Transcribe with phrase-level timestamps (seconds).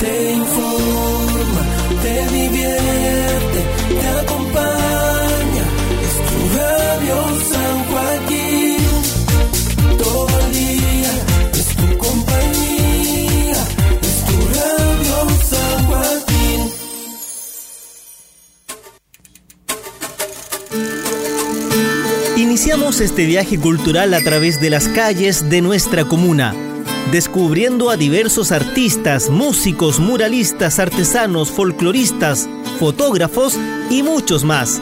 [0.00, 1.62] te informa,
[2.02, 3.60] te divierte,
[4.00, 5.64] te acompaña.
[6.06, 7.16] Es tu radio
[7.50, 8.82] San Joaquín.
[9.98, 11.12] Todo el día
[11.52, 13.60] es tu compañía.
[14.02, 15.16] Es tu radio
[15.50, 16.60] San Joaquín.
[22.36, 26.54] Iniciamos este viaje cultural a través de las calles de nuestra comuna,
[27.10, 33.58] descubriendo a diversos artistas, músicos, muralistas, artesanos, folcloristas, fotógrafos
[33.90, 34.80] y muchos más.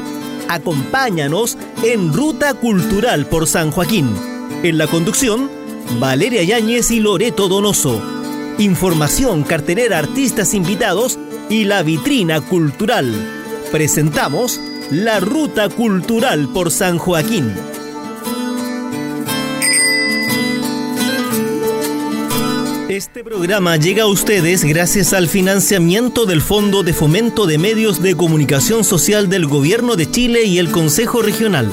[0.49, 4.11] Acompáñanos en Ruta Cultural por San Joaquín.
[4.63, 5.51] En la conducción,
[5.99, 8.03] Valeria Yáñez y Loreto Donoso.
[8.59, 11.19] Información, cartelera, artistas invitados
[11.49, 13.13] y la vitrina cultural.
[13.71, 14.61] Presentamos
[14.91, 17.53] la Ruta Cultural por San Joaquín.
[23.03, 28.15] Este programa llega a ustedes gracias al financiamiento del Fondo de Fomento de Medios de
[28.15, 31.69] Comunicación Social del Gobierno de Chile y el Consejo Regional.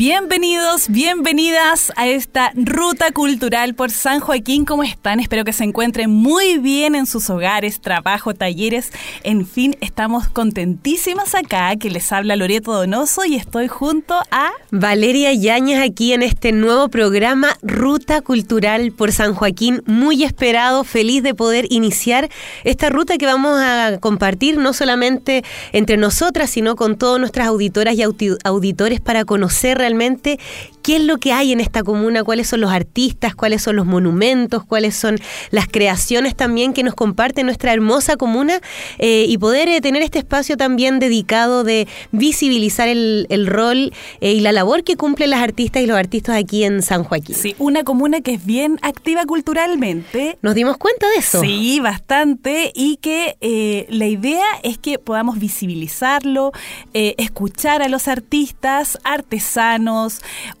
[0.00, 4.64] Bienvenidos, bienvenidas a esta ruta cultural por San Joaquín.
[4.64, 5.18] ¿Cómo están?
[5.18, 8.92] Espero que se encuentren muy bien en sus hogares, trabajo, talleres.
[9.24, 14.52] En fin, estamos contentísimas acá, que les habla Loreto Donoso y estoy junto a...
[14.70, 19.82] Valeria Yañez aquí en este nuevo programa Ruta Cultural por San Joaquín.
[19.86, 22.28] Muy esperado, feliz de poder iniciar
[22.62, 27.96] esta ruta que vamos a compartir no solamente entre nosotras, sino con todas nuestras auditoras
[27.96, 28.04] y
[28.44, 30.38] auditores para conocer realmente
[30.82, 33.86] qué es lo que hay en esta comuna, cuáles son los artistas, cuáles son los
[33.86, 35.18] monumentos, cuáles son
[35.50, 38.60] las creaciones también que nos comparte nuestra hermosa comuna
[38.98, 44.32] eh, y poder eh, tener este espacio también dedicado de visibilizar el, el rol eh,
[44.32, 47.36] y la labor que cumplen las artistas y los artistas aquí en San Joaquín.
[47.36, 50.38] Sí, una comuna que es bien activa culturalmente.
[50.42, 51.40] ¿Nos dimos cuenta de eso?
[51.40, 53.36] Sí, bastante y que
[53.90, 56.52] la idea es que podamos visibilizarlo,
[56.92, 59.77] escuchar a los artistas, artesanos,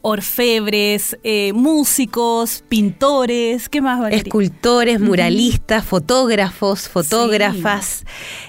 [0.02, 3.98] orfebres, eh, músicos, pintores, ¿qué más?
[3.98, 4.22] Valeria?
[4.22, 8.04] Escultores, muralistas, fotógrafos, fotógrafas,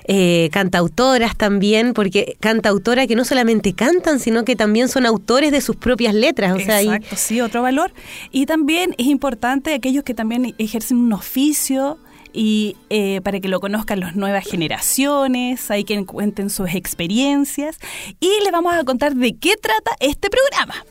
[0.06, 5.62] eh, cantautoras también, porque cantautoras que no solamente cantan, sino que también son autores de
[5.62, 6.54] sus propias letras.
[6.54, 7.92] O Exacto, sí, otro valor.
[8.32, 11.98] Y también es importante aquellos que también ejercen un oficio,
[12.34, 17.78] y eh, para que lo conozcan las nuevas generaciones, hay que cuenten sus experiencias
[18.20, 20.86] y les vamos a contar de qué trata este programa.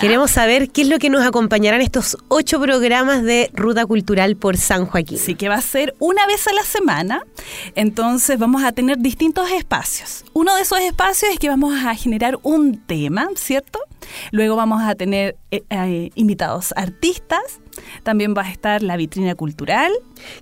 [0.00, 4.56] Queremos saber qué es lo que nos acompañarán estos ocho programas de Ruta Cultural por
[4.56, 5.18] San Joaquín.
[5.18, 7.22] Sí, que va a ser una vez a la semana,
[7.74, 10.24] entonces vamos a tener distintos espacios.
[10.32, 13.80] Uno de esos espacios es que vamos a generar un tema, ¿cierto?
[14.30, 17.60] Luego vamos a tener eh, eh, invitados artistas,
[18.02, 19.92] también va a estar la vitrina cultural.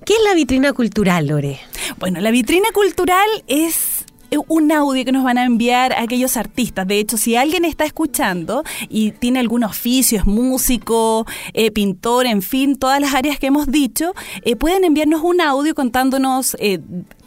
[0.04, 1.60] ¿Qué es la vitrina cultural, Lore?
[1.98, 4.04] Bueno, la vitrina cultural es
[4.46, 6.86] un audio que nos van a enviar aquellos artistas.
[6.86, 12.40] De hecho, si alguien está escuchando y tiene algún oficio, es músico, eh, pintor, en
[12.40, 14.12] fin, todas las áreas que hemos dicho,
[14.60, 16.56] pueden enviarnos un audio contándonos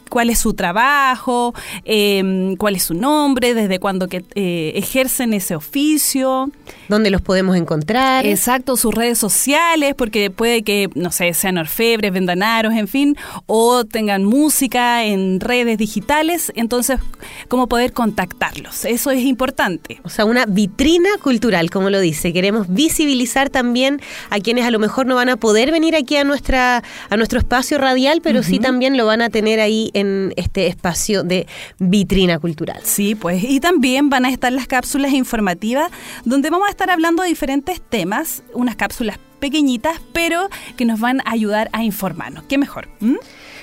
[0.08, 1.54] cuál es su trabajo,
[1.84, 6.50] em, cuál es su nombre, desde cuándo que eh, ejercen ese oficio.
[6.88, 8.26] ¿Dónde los podemos encontrar?
[8.26, 13.16] Exacto, sus redes sociales, porque puede que, no sé, sean orfebres, vendanaros, en fin,
[13.46, 17.00] o tengan música en redes digitales, entonces,
[17.48, 18.84] cómo poder contactarlos.
[18.84, 20.00] Eso es importante.
[20.04, 22.32] O sea, una vitrina cultural, como lo dice.
[22.32, 24.00] Queremos visibilizar también
[24.30, 27.38] a quienes a lo mejor no van a poder venir aquí a, nuestra, a nuestro
[27.38, 31.46] espacio radial, pero sí también lo van a tener ahí en este espacio de
[31.78, 32.80] vitrina cultural.
[32.82, 35.90] Sí, pues y también van a estar las cápsulas informativas
[36.24, 41.20] donde vamos a estar hablando de diferentes temas, unas cápsulas pequeñitas, pero que nos van
[41.20, 42.44] a ayudar a informarnos.
[42.44, 42.88] ¿Qué mejor?
[43.00, 43.16] ¿Mm?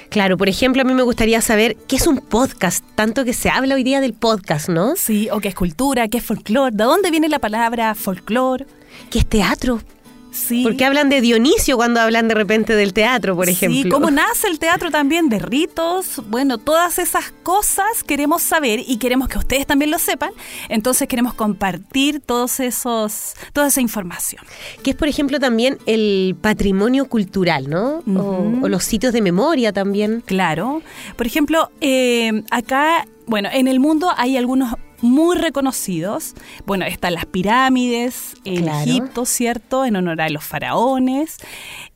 [0.10, 3.50] Claro, por ejemplo, a mí me gustaría saber qué es un podcast, tanto que se
[3.50, 4.96] habla hoy día del podcast, ¿no?
[4.98, 8.66] Sí, o qué es cultura, qué es folclore, ¿de dónde viene la palabra folclore?
[9.10, 9.80] ¿Qué es teatro?
[10.64, 13.82] Porque hablan de Dionisio cuando hablan de repente del teatro, por ejemplo.
[13.84, 18.98] Sí, cómo nace el teatro también, de ritos, bueno, todas esas cosas queremos saber y
[18.98, 20.32] queremos que ustedes también lo sepan.
[20.70, 24.44] Entonces queremos compartir todos esos, toda esa información.
[24.84, 28.04] Que es, por ejemplo, también el patrimonio cultural, ¿no?
[28.08, 30.24] o, los sitios de memoria también.
[30.26, 30.82] Claro.
[31.18, 36.34] Por ejemplo, eh, acá, bueno, en el mundo hay algunos muy reconocidos.
[36.66, 39.86] Bueno, están las pirámides en Egipto, ¿cierto?
[39.86, 41.38] En honor a los faraones.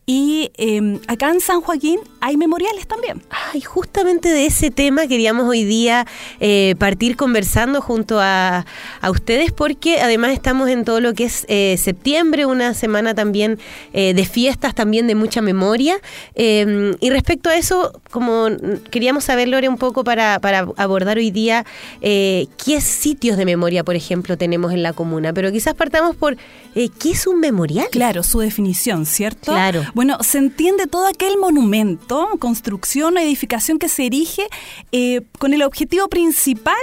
[0.06, 3.24] Y eh, acá en San Joaquín hay memoriales también.
[3.30, 6.06] Ay, justamente de ese tema queríamos hoy día
[6.40, 8.66] eh, partir conversando junto a,
[9.02, 13.57] a, ustedes porque además estamos en todo lo que es eh, septiembre, una semana también
[13.94, 15.98] eh, de fiestas, también de mucha memoria.
[16.36, 18.48] Em, y respecto a eso, como
[18.92, 21.66] queríamos saber, Lore, un poco para, para abordar hoy día
[22.02, 25.34] eh, qué sitios de memoria, por ejemplo, tenemos en la comuna.
[25.34, 26.38] Pero quizás partamos por
[26.74, 27.88] qué es un memorial.
[27.92, 29.52] Claro, su definición, ¿cierto?
[29.52, 29.84] Claro.
[29.95, 34.45] Bueno, se entiende todo aquel monumento, construcción o edificación que se erige
[34.92, 36.75] eh, con el objetivo principal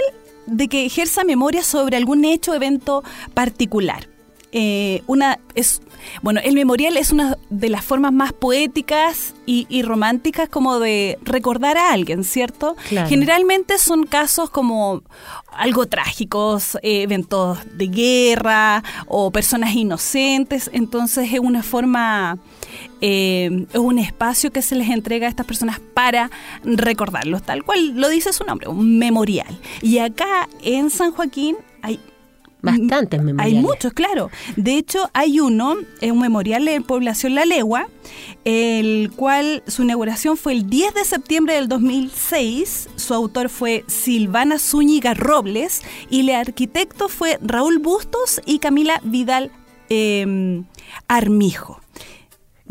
[0.47, 3.03] de que ejerza memoria sobre algún hecho o evento
[3.35, 4.09] particular.
[4.51, 5.81] Eh, una es
[6.21, 11.17] bueno, el memorial es una de las formas más poéticas y, y románticas como de
[11.23, 12.75] recordar a alguien, ¿cierto?
[12.89, 13.09] Claro.
[13.09, 15.03] Generalmente son casos como
[15.51, 22.37] algo trágicos, eh, eventos de guerra o personas inocentes, entonces es una forma,
[23.05, 26.31] eh, es un espacio que se les entrega a estas personas para
[26.63, 29.59] recordarlos, tal cual lo dice su nombre, un memorial.
[29.81, 31.99] Y acá en San Joaquín hay
[32.61, 33.57] Bastantes memoriales.
[33.57, 34.29] Hay muchos, claro.
[34.55, 37.89] De hecho, hay uno, es un memorial en Población La Legua,
[38.45, 42.87] el cual su inauguración fue el 10 de septiembre del 2006.
[42.95, 49.51] Su autor fue Silvana Zúñiga Robles y el arquitecto fue Raúl Bustos y Camila Vidal
[49.89, 50.63] eh,
[51.09, 51.82] Armijo.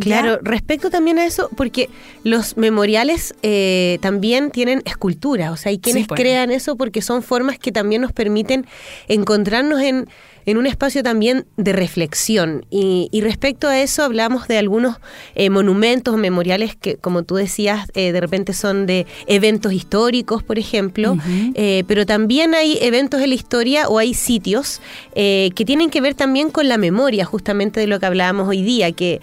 [0.03, 1.89] Claro, respecto también a eso, porque
[2.25, 6.21] los memoriales eh, también tienen esculturas, o sea, hay quienes Sí, pues.
[6.21, 8.67] crean eso porque son formas que también nos permiten
[9.09, 10.09] encontrarnos en,
[10.47, 12.65] en un espacio también de reflexión.
[12.71, 14.97] Y, y respecto a eso hablamos de algunos
[15.35, 20.59] eh, monumentos, memoriales que, como tú decías, eh, de repente son de eventos históricos, por
[20.59, 21.17] ejemplo,
[21.55, 24.81] eh, pero también hay eventos en la historia o hay sitios
[25.15, 28.63] eh, que tienen que ver también con la memoria, justamente de lo que hablábamos hoy
[28.63, 29.21] día, que,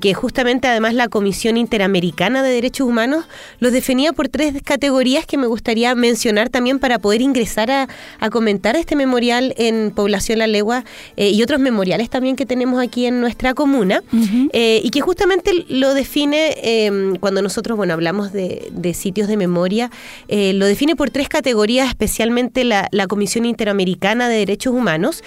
[0.00, 3.24] que justamente además la Comisión Interamericana de Derechos Humanos
[3.60, 7.88] los definía por tres categorías que me gustaría mencionar también para poder ingresar a,
[8.20, 10.84] a comentar este memorial en Población La Legua
[11.16, 14.02] eh, y otros memoriales también que tenemos aquí en nuestra comuna,
[14.52, 19.36] eh, y que justamente lo define eh, cuando nosotros, bueno, hablamos de, de sitios de
[19.36, 19.90] memoria,
[20.28, 25.22] eh, lo define por tres categorías, especialmente la, la Comisión Interamericana de Derechos Humanos,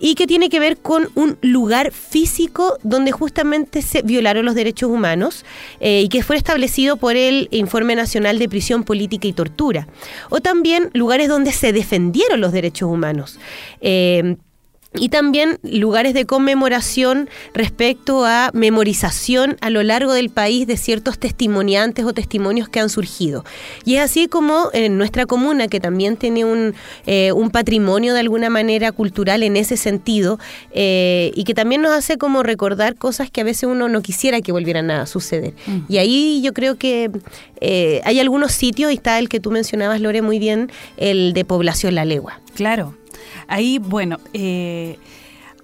[0.00, 4.90] y que tiene que ver con un lugar físico donde justamente se violaron los derechos
[4.90, 5.44] humanos
[5.80, 9.86] eh, y que fue establecido por el Informe Nacional de Prisión Política y Tortura.
[10.30, 13.38] O también lugares donde se defendieron los derechos humanos.
[13.80, 14.36] Eh,
[14.94, 21.18] y también lugares de conmemoración respecto a memorización a lo largo del país de ciertos
[21.18, 23.44] testimoniantes o testimonios que han surgido.
[23.84, 26.74] Y es así como en nuestra comuna, que también tiene un,
[27.06, 30.38] eh, un patrimonio de alguna manera cultural en ese sentido,
[30.72, 34.40] eh, y que también nos hace como recordar cosas que a veces uno no quisiera
[34.40, 35.54] que volvieran a suceder.
[35.88, 37.10] Y ahí yo creo que
[37.60, 41.44] eh, hay algunos sitios, y está el que tú mencionabas, Lore, muy bien, el de
[41.44, 42.40] Población La Legua.
[42.54, 42.94] Claro.
[43.48, 44.98] Ahí, bueno, eh,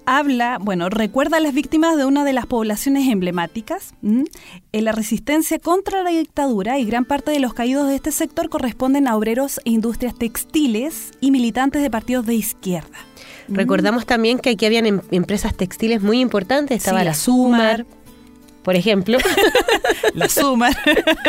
[0.06, 4.24] habla, bueno, recuerda a las víctimas de una de las poblaciones emblemáticas ¿m?
[4.72, 8.48] en la resistencia contra la dictadura y gran parte de los caídos de este sector
[8.48, 12.98] corresponden a obreros e industrias textiles y militantes de partidos de izquierda.
[13.48, 17.86] Recordamos también que aquí habían em- empresas textiles muy importantes, estaba Sí, la la Sumar,
[18.62, 19.18] por ejemplo.
[20.14, 20.70] La suma.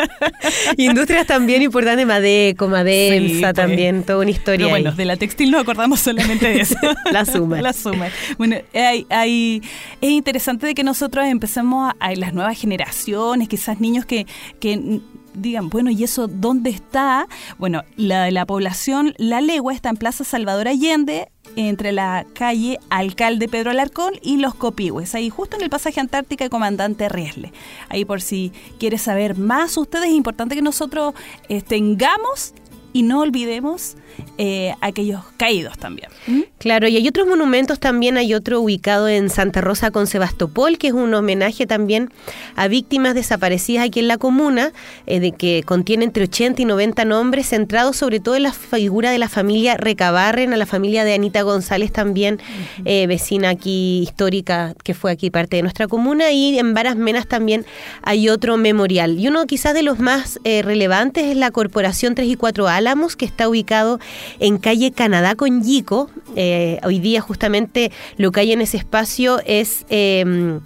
[0.78, 3.54] Industrias también importantes, Madeco, Madensa Sí, pues.
[3.54, 4.58] también, toda una historia.
[4.66, 4.96] Pero bueno, ahí.
[4.96, 6.76] de la textil nos acordamos solamente de eso.
[7.12, 7.62] La Sumar.
[7.62, 8.12] La Sumar.
[8.38, 9.62] Bueno, hay, hay-
[10.02, 14.26] es interesante de que nosotros empecemos a, a las nuevas generaciones, quizás niños que,
[14.60, 15.00] que
[15.34, 17.28] digan, bueno, ¿y eso dónde está?
[17.58, 22.80] Bueno, la de la población La Legua está en Plaza Salvador Allende, entre la calle
[22.90, 27.54] Alcalde Pedro Alarcón y Los Copihue, ahí justo en el pasaje Antártica Comandante Riesle.
[27.90, 31.14] Ahí por si quieres saber más ustedes, es importante que nosotros
[31.50, 32.54] eh, tengamos
[32.94, 33.96] y no olvidemos
[34.38, 36.10] eh, aquellos caídos también.
[36.28, 36.42] ¿Mm?
[36.58, 40.88] Claro, y hay otros monumentos también, hay otro ubicado en Santa Rosa con Sebastopol, que
[40.88, 42.10] es un homenaje también
[42.56, 44.72] a víctimas desaparecidas aquí en la comuna,
[45.08, 49.12] eh, de que contiene entre 80 y 90 nombres, centrados sobre todo en la figura
[49.12, 52.40] de la familia Recabarren, a la familia de Anita González también,
[52.86, 57.28] eh, vecina aquí histórica, que fue aquí parte de nuestra comuna, y en Varas Menas
[57.28, 57.66] también
[58.02, 59.20] hay otro memorial.
[59.20, 63.16] Y uno quizás de los más eh, relevantes es la Corporación 3 y 4 Álamos,
[63.16, 64.00] que está ubicado
[64.40, 66.10] en calle Canadá con Yico.
[66.36, 69.86] Eh, hoy día justamente lo que hay en ese espacio es...
[69.90, 70.60] eh,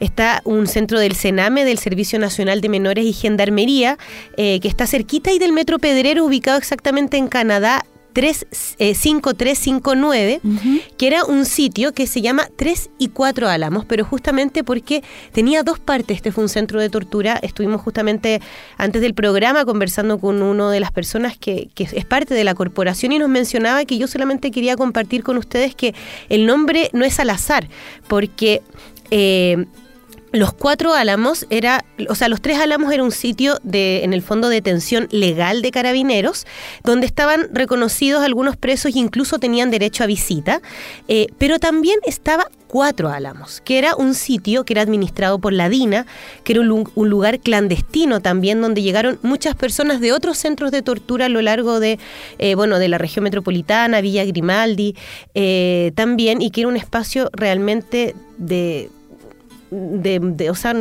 [0.00, 3.98] Está un centro del Sename, del Servicio Nacional de Menores y Gendarmería,
[4.38, 10.40] eh, que está cerquita y del Metro Pedrero, ubicado exactamente en Canadá 5359,
[10.96, 15.02] que era un sitio que se llama 3 y 4 Álamos, pero justamente porque
[15.32, 16.16] tenía dos partes.
[16.16, 17.38] Este fue un centro de tortura.
[17.42, 18.40] Estuvimos justamente
[18.76, 23.12] antes del programa conversando con uno de las personas que, es parte de la corporación
[23.12, 25.94] y nos mencionaba que yo solamente quería compartir con ustedes que
[26.28, 27.68] el nombre no es al azar,
[28.08, 28.62] porque
[29.10, 29.66] eh,
[30.32, 34.22] los cuatro álamos era, o sea, los tres álamos era un sitio de, en el
[34.22, 36.46] fondo de detención legal de carabineros,
[36.84, 40.60] donde estaban reconocidos algunos presos e incluso tenían derecho a visita,
[41.08, 45.68] eh, pero también estaba cuatro álamos, que era un sitio que era administrado por la
[45.68, 46.06] DINA,
[46.44, 51.26] que era un, lugar clandestino también, donde llegaron muchas personas de otros centros de tortura
[51.26, 51.98] a lo largo de,
[52.38, 54.94] eh, bueno, de la región metropolitana, Villa Grimaldi,
[55.34, 58.90] eh, también, y que era un espacio realmente de
[59.70, 60.74] de, o sea,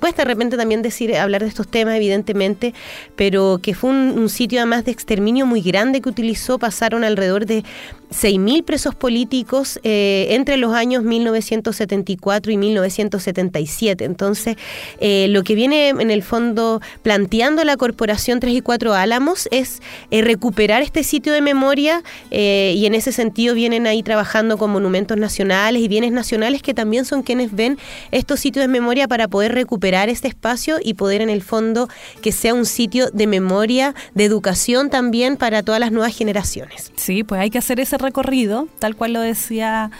[0.00, 2.74] cuesta de repente también decir, hablar de estos temas, evidentemente,
[3.16, 7.64] pero que fue un, sitio además de exterminio muy grande que utilizó, pasaron alrededor de
[8.10, 14.04] 6.000 presos políticos eh, entre los años 1974 y 1977.
[14.04, 14.56] Entonces,
[15.00, 19.80] eh, lo que viene en el fondo planteando la Corporación 3 y 4 Álamos es
[20.10, 25.16] eh, recuperar este sitio de memoria y en ese sentido vienen ahí trabajando con monumentos
[25.16, 27.78] nacionales y bienes nacionales que también son quienes ven
[28.10, 31.88] estos sitios de memoria para poder recuperar este espacio y poder en el fondo
[32.20, 36.92] que sea un sitio de memoria, de educación también para todas las nuevas generaciones.
[36.96, 39.90] Sí, pues hay que hacer ese recorrido, tal cual lo decía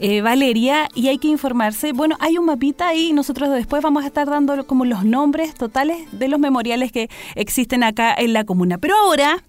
[0.00, 1.92] eh, Valeria, y hay que informarse.
[1.92, 5.98] Bueno, hay un mapita ahí nosotros después vamos a estar dando como los nombres totales
[6.12, 8.78] de los memoriales que existen acá en la comuna.
[8.78, 9.42] Pero ahora,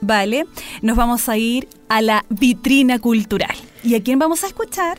[0.00, 0.46] vale,
[0.82, 3.54] nos vamos a ir a la vitrina cultural.
[3.82, 4.98] ¿Y a quién vamos a escuchar?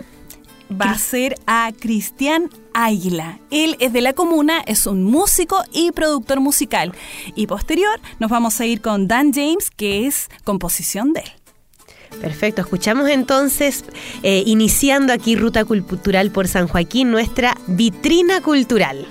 [0.71, 3.39] Va a ser a Cristian Águila.
[3.51, 6.93] Él es de la comuna, es un músico y productor musical.
[7.35, 11.31] Y posterior nos vamos a ir con Dan James, que es composición de él.
[12.21, 13.83] Perfecto, escuchamos entonces,
[14.23, 19.05] eh, iniciando aquí Ruta Cultural por San Joaquín, nuestra vitrina cultural.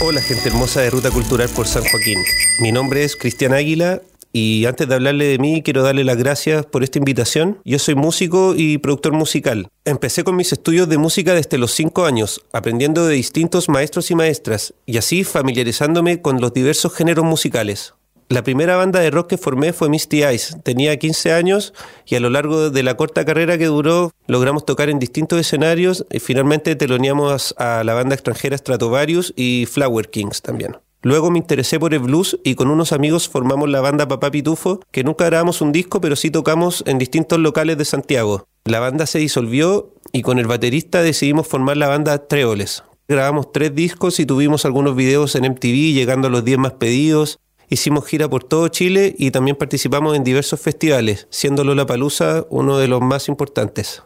[0.00, 2.18] Hola gente hermosa de Ruta Cultural por San Joaquín.
[2.60, 4.00] Mi nombre es Cristian Águila
[4.38, 7.58] y antes de hablarle de mí, quiero darle las gracias por esta invitación.
[7.64, 9.68] Yo soy músico y productor musical.
[9.84, 14.14] Empecé con mis estudios de música desde los 5 años, aprendiendo de distintos maestros y
[14.14, 17.94] maestras, y así familiarizándome con los diversos géneros musicales.
[18.28, 20.58] La primera banda de rock que formé fue Misty Eyes.
[20.62, 21.74] Tenía 15 años
[22.06, 26.06] y a lo largo de la corta carrera que duró logramos tocar en distintos escenarios
[26.12, 30.76] y finalmente teloneamos a la banda extranjera Stratovarius y Flower Kings también.
[31.02, 34.80] Luego me interesé por el blues y con unos amigos formamos la banda Papá Pitufo,
[34.90, 38.48] que nunca grabamos un disco, pero sí tocamos en distintos locales de Santiago.
[38.64, 42.82] La banda se disolvió y con el baterista decidimos formar la banda Treoles.
[43.06, 47.38] Grabamos tres discos y tuvimos algunos videos en MTV, llegando a los 10 más pedidos.
[47.70, 52.88] Hicimos gira por todo Chile y también participamos en diversos festivales, siendo Lollapalooza uno de
[52.88, 54.02] los más importantes.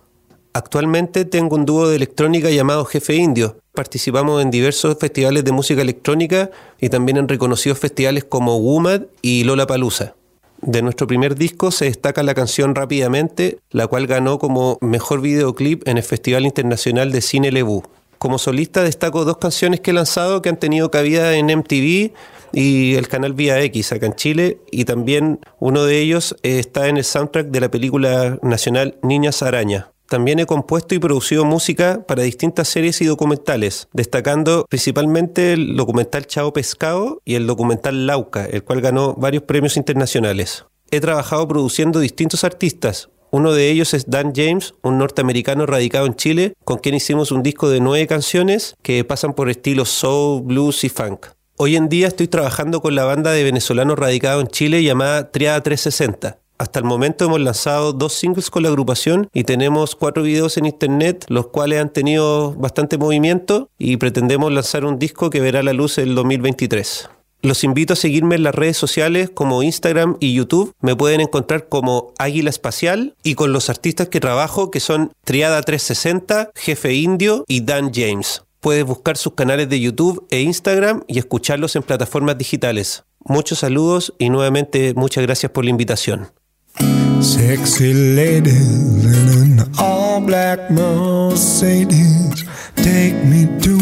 [0.52, 3.56] Actualmente tengo un dúo de electrónica llamado Jefe Indio.
[3.74, 9.44] Participamos en diversos festivales de música electrónica y también en reconocidos festivales como WUMAD y
[9.44, 10.14] Lola Palusa.
[10.60, 15.88] De nuestro primer disco se destaca la canción Rápidamente, la cual ganó como mejor videoclip
[15.88, 17.82] en el Festival Internacional de Cine Lebu.
[18.18, 22.12] Como solista destaco dos canciones que he lanzado que han tenido cabida en MTV
[22.52, 26.98] y el canal Vía X acá en Chile y también uno de ellos está en
[26.98, 29.91] el soundtrack de la película nacional Niñas Araña.
[30.12, 36.26] También he compuesto y producido música para distintas series y documentales, destacando principalmente el documental
[36.26, 40.66] Chao Pescado y el documental Lauca, el cual ganó varios premios internacionales.
[40.90, 46.14] He trabajado produciendo distintos artistas, uno de ellos es Dan James, un norteamericano radicado en
[46.14, 50.84] Chile, con quien hicimos un disco de nueve canciones que pasan por estilos soul, blues
[50.84, 51.28] y funk.
[51.56, 55.62] Hoy en día estoy trabajando con la banda de venezolanos radicados en Chile llamada Triada
[55.62, 56.41] 360.
[56.62, 60.66] Hasta el momento hemos lanzado dos singles con la agrupación y tenemos cuatro videos en
[60.66, 65.72] internet, los cuales han tenido bastante movimiento y pretendemos lanzar un disco que verá la
[65.72, 67.08] luz el 2023.
[67.40, 70.72] Los invito a seguirme en las redes sociales como Instagram y YouTube.
[70.80, 75.62] Me pueden encontrar como Águila Espacial y con los artistas que trabajo que son Triada
[75.62, 78.44] 360, Jefe Indio y Dan James.
[78.60, 83.02] Puedes buscar sus canales de YouTube e Instagram y escucharlos en plataformas digitales.
[83.24, 86.30] Muchos saludos y nuevamente muchas gracias por la invitación.
[86.78, 92.44] Sexy ladies in an all black Mercedes
[92.76, 93.78] take me to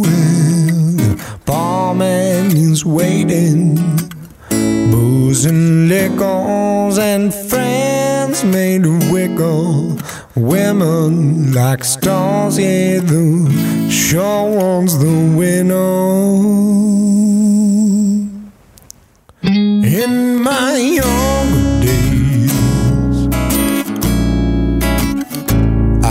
[0.00, 3.76] where the barman is waiting.
[4.90, 9.98] Booze and liquors and friends made wiggle.
[10.36, 15.74] Women like stars, yeah, the sure one's the winner.
[19.42, 20.98] In my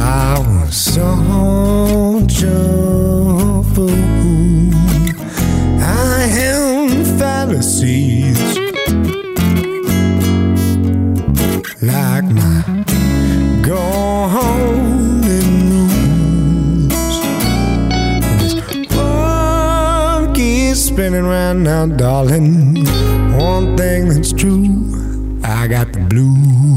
[0.06, 3.90] I was on your fool.
[5.80, 8.40] I am fallacies
[11.82, 12.84] like my
[13.62, 15.48] golden
[16.90, 17.16] rules.
[18.42, 18.56] This
[18.94, 22.86] world keeps spinning round now, darling.
[23.38, 26.73] One thing that's true, I got the blues.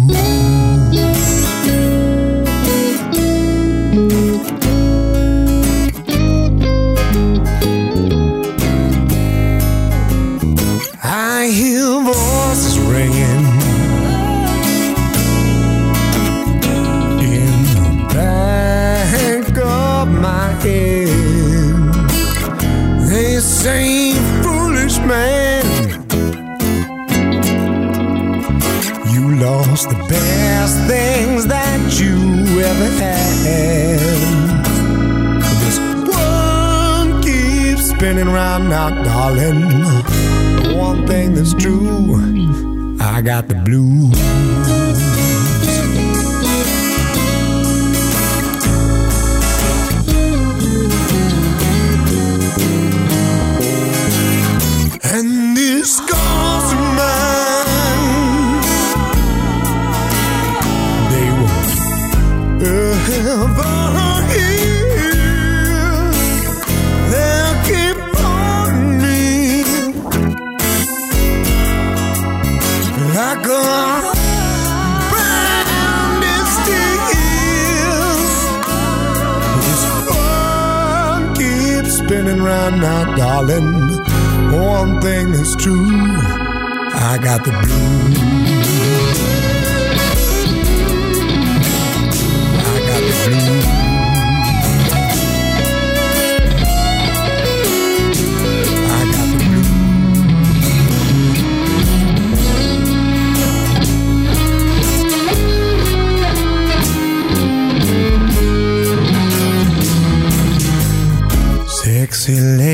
[112.27, 112.66] Sexy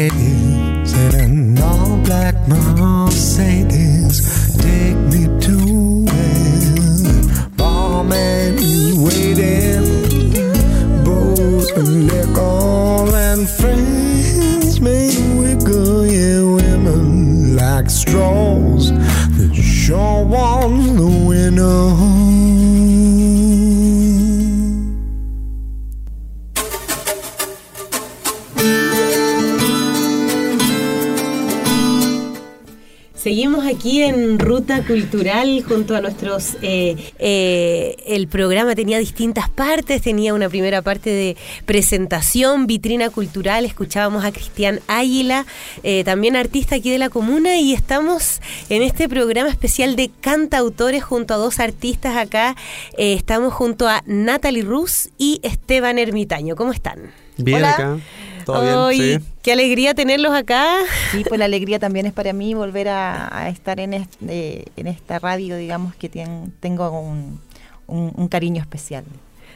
[34.87, 36.57] Cultural junto a nuestros...
[36.63, 43.65] eh, eh, el programa tenía distintas partes, tenía una primera parte de presentación, vitrina cultural,
[43.65, 45.47] escuchábamos a Cristian Águila,
[45.83, 51.03] eh, también artista aquí de la comuna, y estamos en este programa especial de cantautores
[51.03, 52.57] junto a dos artistas acá.
[52.99, 56.57] Eh, estamos junto a Natalie Rus y Esteban Ermitaño.
[56.57, 57.13] ¿Cómo están?
[57.39, 57.71] Bien Hola.
[57.73, 57.99] acá.
[58.45, 59.27] Todo Ay, bien, sí.
[59.43, 60.67] Qué alegría tenerlos acá.
[61.11, 64.87] Sí, pues la alegría también es para mí volver a, a estar en, este- en
[64.87, 67.41] esta radio, digamos que tien- tengo un,
[67.87, 69.05] un- un cariño especial.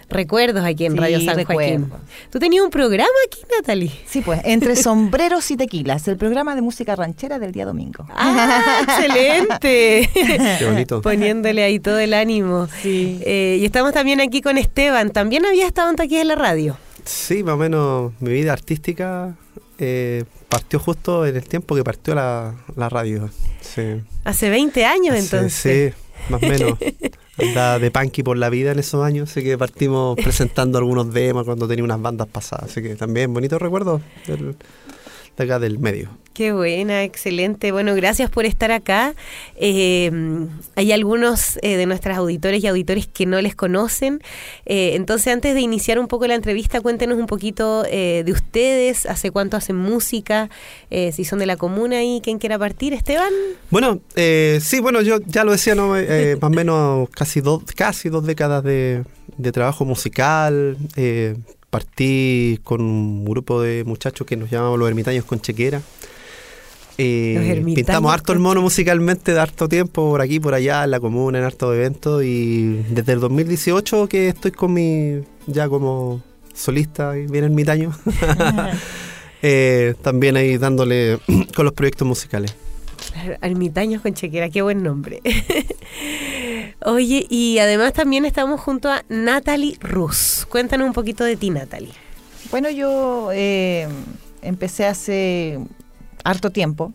[0.09, 1.91] Recuerdos aquí en Sí, Radio San Joaquín.
[2.31, 3.91] ¿Tú tenías un programa aquí, Natalie?
[4.07, 8.07] Sí, pues, entre sombreros y tequilas, el programa de música ranchera del día domingo.
[8.15, 10.09] ¡Ah, excelente!
[10.15, 11.03] Qué bonito.
[11.03, 12.69] Poniéndole ahí todo el ánimo.
[12.83, 13.21] Sí.
[13.25, 15.11] Eh, y estamos también aquí con Esteban.
[15.11, 16.77] También había estado antes aquí en la radio.
[17.07, 19.35] Sí, más o menos mi vida artística
[19.79, 23.31] eh, partió justo en el tiempo que partió la, la radio.
[23.61, 24.03] Sí.
[24.25, 25.95] Hace 20 años Hace- entonces.
[25.95, 26.79] Sí, más o menos.
[27.39, 31.45] Andaba de punky por la vida en esos años, así que partimos presentando algunos demos
[31.45, 32.71] cuando tenía unas bandas pasadas.
[32.71, 34.57] Así que también bonitos recuerdos del-
[35.37, 36.11] de acá del medio.
[36.37, 37.73] Qué buena, excelente.
[37.73, 39.15] Bueno, gracias por estar acá.
[39.57, 40.11] Eh,
[40.75, 44.21] hay algunos eh, de nuestros auditores y auditores que no les conocen.
[44.67, 49.31] Eh, entonces, antes de iniciar un poco la entrevista, cuéntenos un poquito de ustedes, hace
[49.31, 50.51] cuánto hacen música,
[50.91, 52.93] si son de la comuna y quién quiera partir.
[52.93, 53.33] Esteban.
[53.71, 55.89] Bueno, sí, bueno, yo ya lo decía, ¿no?
[56.41, 59.05] Más o menos casi dos, casi dos décadas de,
[59.39, 60.77] de trabajo musical.
[61.77, 65.83] Partí con un grupo de muchachos que nos llamamos los ermitaños con chequera.
[66.97, 71.01] Eh, pintamos harto el mono musicalmente de harto tiempo, por aquí, por allá, en la
[71.01, 72.25] comuna, en hartos eventos.
[72.25, 76.23] Y desde el 2018 que estoy con mi, ya como
[76.55, 77.93] solista y bien ermitaño,
[79.43, 81.19] eh, también ahí dándole
[81.55, 82.57] con los proyectos musicales.
[83.43, 85.21] Ermitaños con chequera, qué buen nombre.
[86.85, 90.47] Oye, y además también estamos junto a Natalie Rus.
[90.49, 91.93] Cuéntanos un poquito de ti, Natalie.
[92.51, 93.89] Bueno, yo eh,
[94.43, 95.59] empecé hace
[96.23, 96.93] harto tiempo,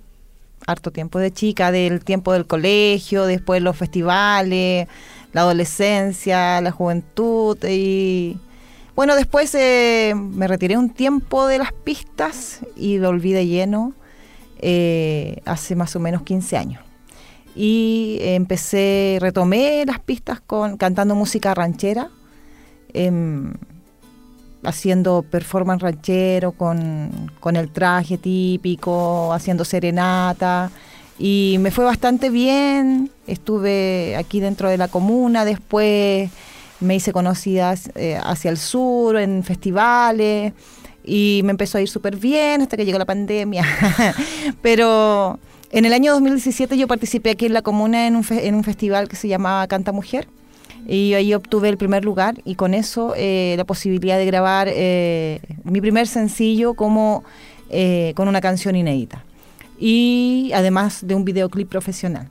[0.67, 4.87] harto tiempo de chica, del tiempo del colegio, después los festivales,
[5.33, 8.37] la adolescencia, la juventud y
[8.95, 13.93] bueno, después eh, me retiré un tiempo de las pistas y volví de lleno
[14.59, 16.90] eh, hace más o menos 15 años.
[17.55, 22.09] Y empecé, retomé las pistas con cantando música ranchera,
[22.93, 23.53] em,
[24.63, 30.71] haciendo performance ranchero con, con el traje típico, haciendo serenata
[31.21, 33.11] y me fue bastante bien.
[33.27, 36.31] Estuve aquí dentro de la comuna, después
[36.79, 40.53] me hice conocida eh, hacia el sur, en festivales,
[41.03, 43.63] y me empezó a ir súper bien hasta que llegó la pandemia.
[44.63, 45.39] Pero
[45.71, 49.07] en el año 2017 yo participé aquí en la comuna en un, en un festival
[49.07, 50.27] que se llamaba Canta Mujer.
[50.87, 55.39] Y ahí obtuve el primer lugar y con eso eh, la posibilidad de grabar eh,
[55.63, 57.23] mi primer sencillo como
[58.15, 59.23] con una canción inédita.
[59.79, 62.29] Y además de un videoclip profesional.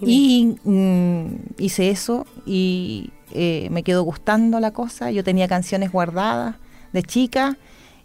[0.00, 1.26] Y mm,
[1.58, 5.10] hice eso y eh, me quedó gustando la cosa.
[5.10, 6.56] Yo tenía canciones guardadas
[6.92, 7.56] de chica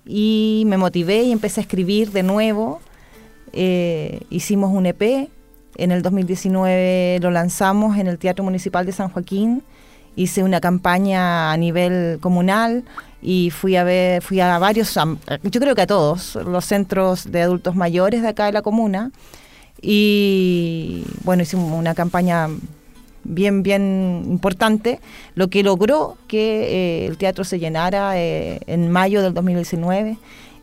[0.05, 2.79] y me motivé y empecé a escribir de nuevo.
[3.53, 5.29] Eh, hicimos un EP.
[5.75, 9.63] En el 2019 lo lanzamos en el Teatro Municipal de San Joaquín.
[10.15, 12.83] Hice una campaña a nivel comunal
[13.21, 17.43] y fui a ver, fui a varios, yo creo que a todos los centros de
[17.43, 19.11] adultos mayores de acá de la comuna.
[19.79, 22.47] Y bueno, hicimos una campaña
[23.23, 24.99] bien, bien importante,
[25.35, 30.17] lo que logró que eh, el teatro se llenara eh, en mayo del 2019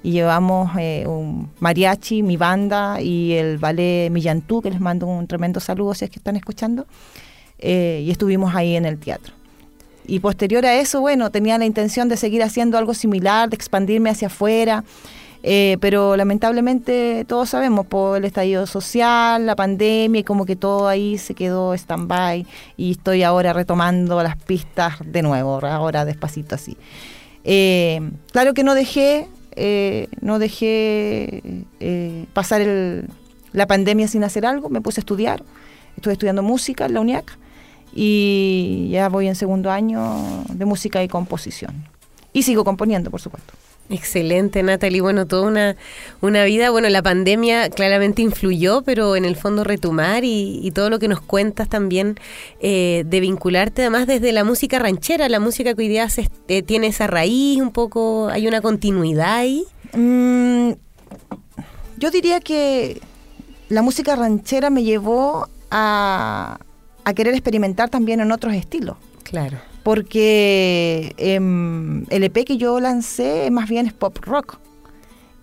[0.05, 5.27] y llevamos eh, un mariachi, mi banda y el ballet Millantú, que les mando un
[5.27, 6.87] tremendo saludo si es que están escuchando,
[7.59, 9.33] y estuvimos ahí en el teatro.
[10.07, 14.11] Y posterior a eso, bueno, tenía la intención de seguir haciendo algo similar, de expandirme
[14.11, 14.85] hacia afuera.
[15.47, 20.89] Eh, pero lamentablemente todos sabemos por el estallido social, la pandemia y como que todo
[20.89, 22.47] ahí se quedó stand-by
[22.79, 26.79] y estoy ahora retomando las pistas de nuevo, ahora despacito así.
[27.45, 28.01] Eh,
[28.33, 31.43] claro que no dejé, eh, no dejé
[32.33, 32.63] pasar
[33.53, 35.43] la pandemia sin hacer algo, me puse a estudiar,
[35.97, 37.39] estuve estudiando música en la UNIAC
[37.95, 41.85] y ya voy en segundo año de música y composición.
[42.33, 43.55] Y sigo componiendo, por supuesto.
[43.91, 45.03] Excelente, Natalie.
[45.03, 45.77] Bueno, toda una,
[46.23, 46.71] una vida.
[46.71, 51.21] Bueno, la pandemia claramente influyó, pero en el fondo retomar y, todo lo que nos
[51.21, 52.19] cuentas también
[52.61, 56.09] eh, de vincularte además desde la música ranchera, la música que hoy día
[56.49, 59.65] eh, tiene esa raíz, un poco, hay una continuidad ahí.
[59.93, 60.73] Mm,
[61.99, 63.01] yo diría que
[63.69, 66.59] la música ranchera me llevó a,
[67.05, 68.97] a querer experimentar también en otros estilos.
[69.23, 74.59] Claro porque em, el EP que yo lancé más bien es pop rock.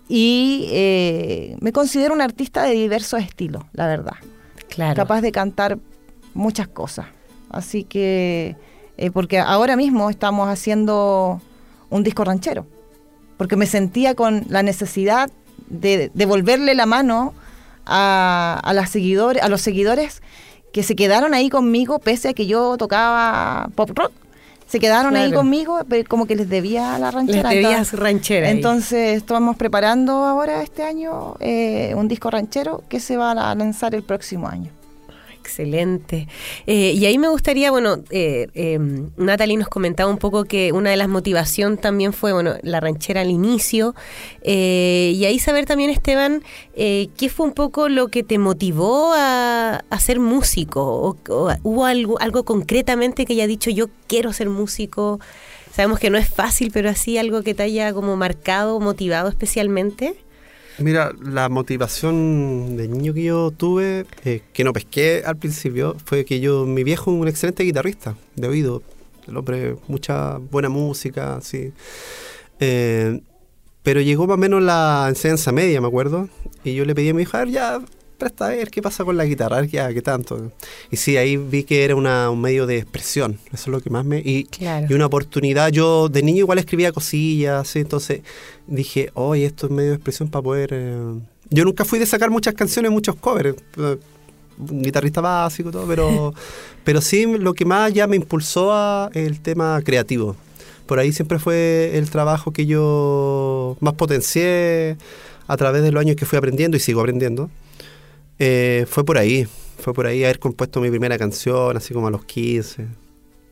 [0.10, 4.16] Y eh, me considero un artista de diversos estilos, la verdad.
[4.68, 4.96] Claro.
[4.96, 5.78] Capaz de cantar
[6.34, 7.06] muchas cosas.
[7.50, 8.58] Así que,
[8.98, 11.40] eh, porque ahora mismo estamos haciendo
[11.90, 12.66] un disco ranchero.
[13.38, 15.30] Porque me sentía con la necesidad
[15.70, 17.34] de devolverle la mano
[17.86, 20.22] a, a, las seguidores, a los seguidores
[20.74, 24.12] que se quedaron ahí conmigo pese a que yo tocaba pop rock
[24.72, 27.50] se quedaron ahí conmigo, como que les debía la ranchera.
[27.50, 28.50] Les debías ranchera.
[28.52, 33.94] Entonces estamos preparando ahora este año eh, un disco ranchero que se va a lanzar
[33.96, 34.72] el próximo año.
[35.42, 36.28] Excelente.
[36.68, 38.78] Eh, y ahí me gustaría, bueno, eh, eh,
[39.18, 43.22] Natalie nos comentaba un poco que una de las motivaciones también fue, bueno, la ranchera
[43.22, 43.96] al inicio.
[44.44, 46.44] Eh, y ahí saber también, Esteban,
[46.76, 51.18] ¿qué fue un poco lo que te motivó a, ser músico?
[51.28, 55.20] ¿O, hubo algo, algo concretamente que haya dicho, yo quiero ser músico?
[55.74, 60.16] Sabemos que no es fácil, pero así algo que te haya como marcado, motivado especialmente.
[60.84, 66.26] Mira, la motivación de niño que yo tuve, eh, que no pesqué al principio, fue
[66.26, 68.82] que yo, mi viejo, un excelente guitarrista de oído.
[69.28, 71.72] El hombre, mucha buena música, sí.
[72.60, 73.22] Eh,
[73.84, 76.30] pero llegó más o menos la enseñanza media, me acuerdo,
[76.64, 77.82] y yo le pedí a mi hijo, a ver, ya
[78.22, 80.52] presta a ver qué pasa con la guitarra, a ver qué, qué tanto.
[80.92, 83.90] Y sí, ahí vi que era una, un medio de expresión, eso es lo que
[83.90, 84.20] más me...
[84.20, 84.48] Y,
[84.88, 87.80] y una oportunidad, yo de niño igual escribía cosillas, ¿sí?
[87.80, 88.22] entonces
[88.68, 90.70] dije, oye, esto es medio de expresión para poder...
[90.72, 91.20] Eh".
[91.50, 93.98] Yo nunca fui de sacar muchas canciones, muchos covers, eh,
[94.60, 96.34] un guitarrista básico, todo, pero,
[96.84, 100.36] pero sí lo que más ya me impulsó a el tema creativo.
[100.86, 104.98] Por ahí siempre fue el trabajo que yo más potencié
[105.48, 107.50] a través de los años que fui aprendiendo y sigo aprendiendo.
[108.44, 112.10] Eh, fue por ahí, fue por ahí haber compuesto mi primera canción, así como a
[112.10, 112.88] los 15.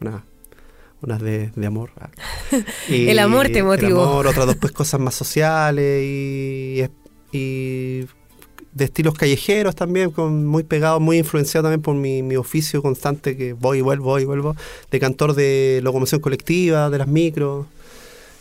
[0.02, 0.25] Una,
[1.04, 1.91] unas de, de amor.
[1.99, 2.10] ah.
[2.89, 4.02] El amor te motivó.
[4.02, 6.84] El amor, otras dos pues, cosas más sociales y,
[7.32, 8.08] y
[8.73, 13.38] de estilos callejeros también, con, muy pegado, muy influenciado también por mi, mi oficio constante
[13.38, 14.56] que voy y vuelvo, voy y vuelvo,
[14.89, 17.67] de cantor de locomoción colectiva, de las micros,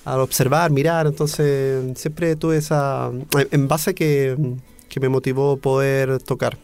[0.07, 3.11] al observar, mirar, entonces siempre tuve esa,
[3.51, 4.35] en base que,
[4.89, 6.57] que me motivó poder tocar.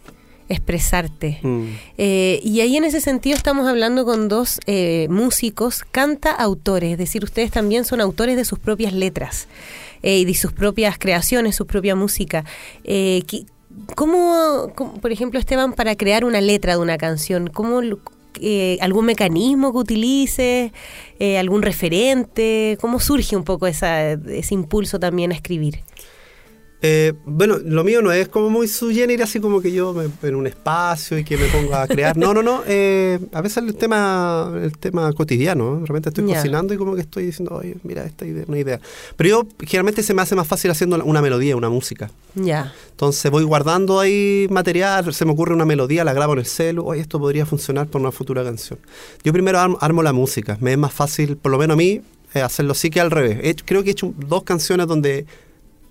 [0.48, 1.40] Expresarte.
[1.42, 1.64] Mm.
[1.96, 6.98] Eh, y ahí en ese sentido estamos hablando con dos eh, músicos, canta autores, es
[6.98, 9.48] decir, ustedes también son autores de sus propias letras
[10.02, 12.44] eh, y de sus propias creaciones, su propia música.
[12.84, 13.22] Eh,
[13.94, 17.80] ¿cómo, cómo, por ejemplo, Esteban, para crear una letra de una canción, cómo,
[18.40, 20.72] eh, algún mecanismo que utilices,
[21.18, 25.80] eh, algún referente, cómo surge un poco esa, ese impulso también a escribir?
[26.86, 28.92] Eh, bueno, lo mío no es como muy su
[29.22, 32.14] así como que yo me, en un espacio y que me ponga a crear.
[32.14, 32.62] No, no, no.
[32.66, 35.76] eh, a veces el tema, el tema cotidiano.
[35.76, 35.80] ¿no?
[35.80, 36.36] De repente estoy Ya.
[36.36, 38.80] cocinando y como que estoy diciendo, oye, mira, esta idea, una idea.
[39.16, 42.10] Pero yo generalmente se me hace más fácil haciendo una melodía, una música.
[42.34, 42.74] Ya.
[42.90, 46.84] Entonces voy guardando ahí material, se me ocurre una melodía, la grabo en el celu,
[46.84, 48.78] oye, esto podría funcionar para una futura canción.
[49.22, 52.02] Yo primero armo, armo la música, me es más fácil, por lo menos a mí,
[52.34, 53.38] eh, hacerlo sí que al revés.
[53.42, 55.24] He creo que he hecho dos canciones donde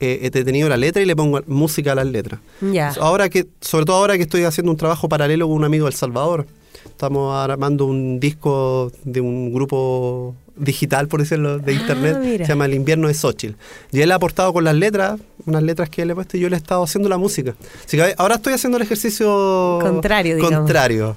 [0.04, 2.40] eh, he detenido la letra y le pongo música a las letras.
[2.62, 2.94] Ya.
[3.00, 5.94] Ahora que, sobre todo ahora que estoy haciendo un trabajo paralelo con un amigo del
[5.94, 6.46] Salvador,
[6.86, 12.46] estamos armando un disco de un grupo digital, por decirlo, de Ah, internet, mira.
[12.46, 13.56] se llama El invierno de Xochitl.
[13.92, 16.42] Y él ha aportado con las letras, unas letras que él le he puesto y
[16.42, 17.56] yo le he estado haciendo la música.
[17.86, 20.60] Así que ahora estoy haciendo el ejercicio Contrario, digamos.
[20.60, 21.16] contrario.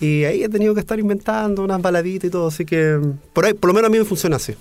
[0.00, 2.98] Y ahí he tenido que estar inventando unas baladitas y todo, así que
[3.34, 4.54] por ahí, por lo menos a mí me funciona así.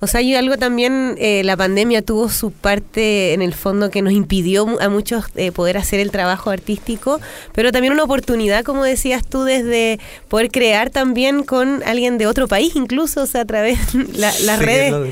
[0.00, 4.02] O sea, hay algo también, eh, la pandemia tuvo su parte en el fondo que
[4.02, 7.20] nos impidió a muchos eh, poder hacer el trabajo artístico,
[7.54, 12.46] pero también una oportunidad, como decías tú, desde poder crear también con alguien de otro
[12.46, 14.90] país, incluso, o sea, a través de la- las Sí, redes.
[14.92, 15.04] no,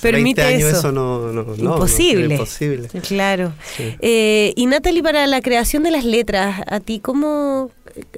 [0.00, 0.78] permite 20 años eso.
[0.78, 2.34] eso no, no, no, no, imposible.
[2.34, 2.88] imposible.
[3.06, 3.52] Claro.
[3.76, 3.94] Sí.
[4.00, 7.70] Eh, y Natalie, para la creación de las letras, ¿a ti cómo,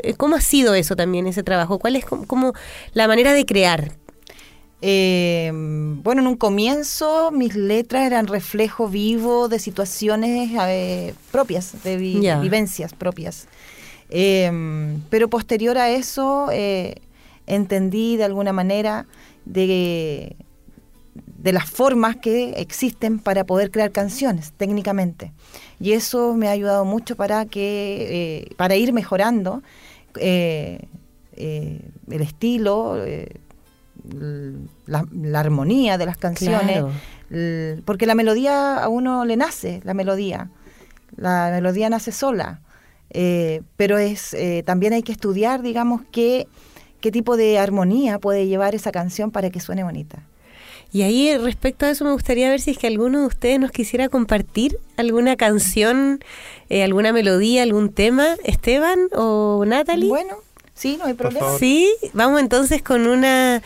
[0.02, 1.78] eh, cómo ha sido eso también, ese trabajo?
[1.78, 2.52] ¿Cuál es como, como
[2.94, 3.92] la manera de crear?
[4.80, 11.96] Eh, bueno, en un comienzo mis letras eran reflejo vivo de situaciones eh, propias, de
[11.96, 13.48] vi- vivencias propias.
[14.10, 16.94] Eh, pero posterior a eso eh,
[17.46, 19.06] entendí de alguna manera
[19.44, 20.36] de,
[21.48, 25.32] de las formas que existen para poder crear canciones técnicamente.
[25.80, 29.62] Y eso me ha ayudado mucho para, que, eh, para ir mejorando
[30.20, 30.86] eh,
[31.36, 31.80] eh,
[32.10, 33.02] el estilo.
[34.86, 36.84] la, la armonía de las canciones,
[37.30, 37.82] Claro.
[37.86, 40.50] porque la melodía a uno le nace, la melodía,
[41.16, 42.60] la melodía nace sola,
[43.78, 46.46] pero es también hay que estudiar, digamos, qué,
[47.00, 50.27] qué tipo de armonía puede llevar esa canción para que suene bonita.
[50.92, 53.70] Y ahí respecto a eso me gustaría ver si es que alguno de ustedes nos
[53.70, 56.20] quisiera compartir alguna canción,
[56.70, 60.08] eh, alguna melodía, algún tema, Esteban o Natalie.
[60.08, 60.38] Bueno,
[60.74, 61.58] sí, no hay problema.
[61.58, 63.62] Sí, vamos entonces con una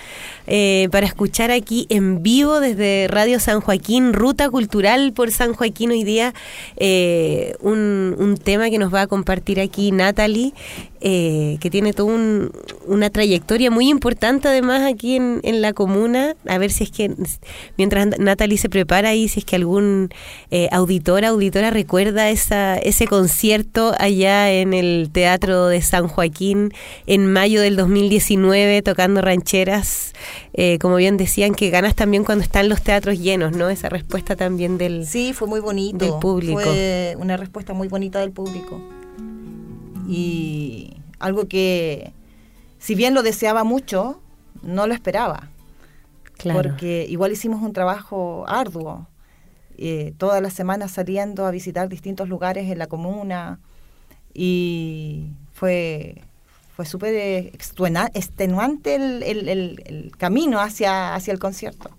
[0.46, 5.90] eh, para escuchar aquí en vivo desde Radio San Joaquín, Ruta Cultural por San Joaquín
[5.90, 6.35] hoy día,
[6.76, 10.52] eh, un, un tema que nos va a compartir aquí Natalie,
[11.05, 12.52] eh, que tiene toda un-
[12.87, 16.37] una trayectoria muy importante además aquí en, en la comuna.
[16.46, 17.11] A ver si es que,
[17.76, 20.11] mientras Natalie se prepara ahí, si es que algún
[20.50, 26.72] eh, auditor, auditora recuerda esa, ese concierto allá en el Teatro de San Joaquín
[27.07, 30.12] en mayo del 2019 tocando rancheras.
[30.55, 33.71] Eh, como bien decían, que ganas también cuando están los teatros llenos, ¿no?
[33.71, 35.07] Esa respuesta también del...
[35.07, 36.05] Sí, fue muy bonito.
[36.05, 36.61] Del público.
[36.61, 38.81] Fue una respuesta muy bonita del público.
[40.09, 42.12] Y algo que,
[42.79, 44.21] si bien lo deseaba mucho,
[44.62, 45.49] no lo esperaba.
[46.37, 46.62] Claro.
[46.62, 49.07] Porque igual hicimos un trabajo arduo.
[49.79, 53.59] eh, todas las semanas saliendo a visitar distintos lugares en la comuna.
[54.35, 56.23] Y fue,
[56.83, 57.53] fue súper eh,
[58.14, 61.90] extenuante el, el- el- el camino hacia, hacia el concierto.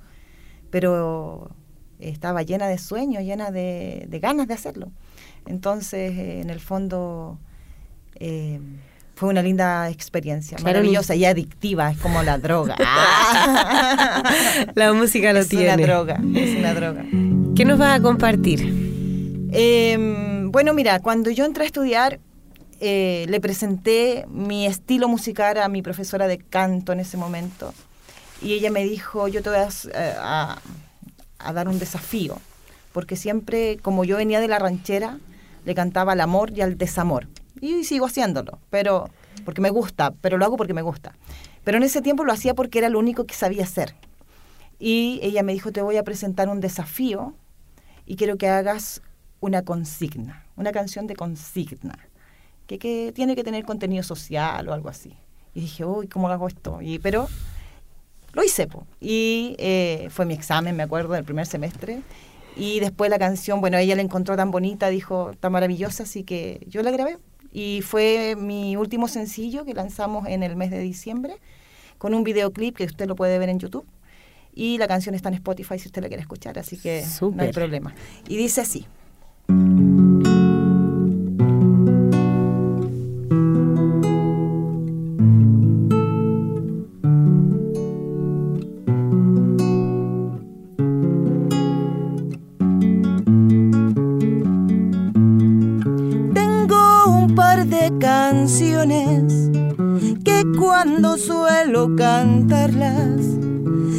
[0.72, 1.52] Pero
[2.00, 4.92] estaba llena de sueños, llena de, de ganas de hacerlo.
[5.46, 7.38] Entonces, eh, en el fondo,
[8.16, 8.60] eh,
[9.16, 12.76] fue una linda experiencia, Claro, maravillosa y adictiva, es como la droga.
[14.76, 15.74] La música lo es tiene.
[15.76, 17.06] una droga, es una droga.
[17.56, 19.50] ¿Qué nos vas a compartir?
[19.52, 22.20] Eh, bueno, mira, cuando yo entré a estudiar,
[22.86, 27.74] eh, le presenté mi estilo musical a mi profesora de canto en ese momento.
[28.42, 29.60] Y ella me dijo, yo te voy
[29.94, 30.60] eh, a
[31.54, 32.38] dar un desafío.
[32.92, 35.18] Porque siempre, como yo venía de la ranchera,
[35.64, 37.30] le cantaba al amor y al desamor.
[37.62, 39.10] Y sigo haciéndolo, pero
[39.46, 41.16] porque me gusta, pero lo hago porque me gusta.
[41.64, 43.96] Pero en ese tiempo lo hacía porque era lo único que sabía hacer.
[44.78, 47.34] Y ella me dijo, te voy a presentar un desafío
[48.06, 49.02] y quiero que hagas
[49.40, 51.98] una consigna, una canción de consigna,
[52.68, 55.16] que, que tiene que tener contenido social o algo así.
[55.54, 56.82] Y dije, uy, ¿cómo hago esto?
[56.82, 57.28] Y, pero
[58.34, 58.88] lo hice, po.
[59.00, 62.02] y eh, fue mi examen, me acuerdo, del primer semestre.
[62.56, 66.66] Y después la canción, bueno, ella la encontró tan bonita, dijo, tan maravillosa, así que
[66.68, 67.18] yo la grabé.
[67.52, 71.36] Y fue mi último sencillo que lanzamos en el mes de diciembre,
[72.00, 73.86] con un videoclip que usted lo puede ver en YouTube.
[74.56, 77.52] Y la canción está en Spotify si usted la quiere escuchar, así que no hay
[77.52, 77.94] problema.
[78.28, 78.86] Y dice así.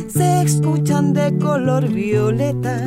[0.09, 2.83] Se escuchan de color violeta,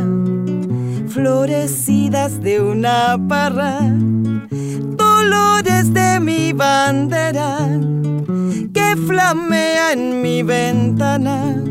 [1.08, 3.80] florecidas de una parra,
[4.96, 7.70] dolores de mi bandera
[8.74, 11.64] que flamea en mi ventana,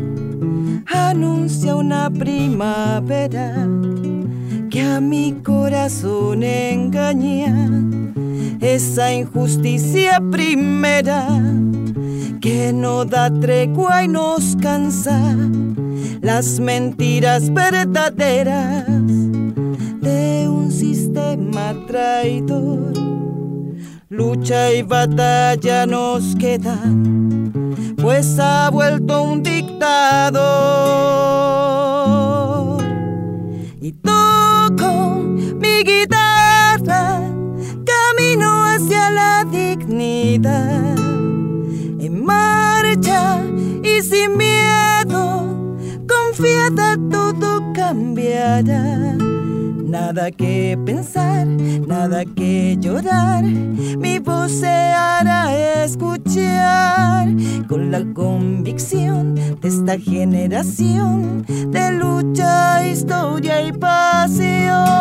[0.85, 3.67] anuncia una primavera
[4.69, 7.53] que a mi corazón engaña.
[8.59, 11.27] Esa injusticia primera
[12.41, 15.35] que no da tregua y nos cansa
[16.21, 22.93] las mentiras verdaderas de un sistema traidor.
[24.09, 30.87] Lucha y batalla nos quedan, pues ha vuelto un dictador
[33.81, 35.21] y toco
[35.61, 37.21] mi guitarra,
[37.85, 40.95] camino hacia la dignidad,
[43.97, 45.75] y sin miedo,
[46.07, 49.15] confiada todo cambiará.
[49.85, 57.29] Nada que pensar, nada que llorar, mi voz se hará escuchar
[57.67, 64.97] con la convicción de esta generación de lucha, historia y pasión.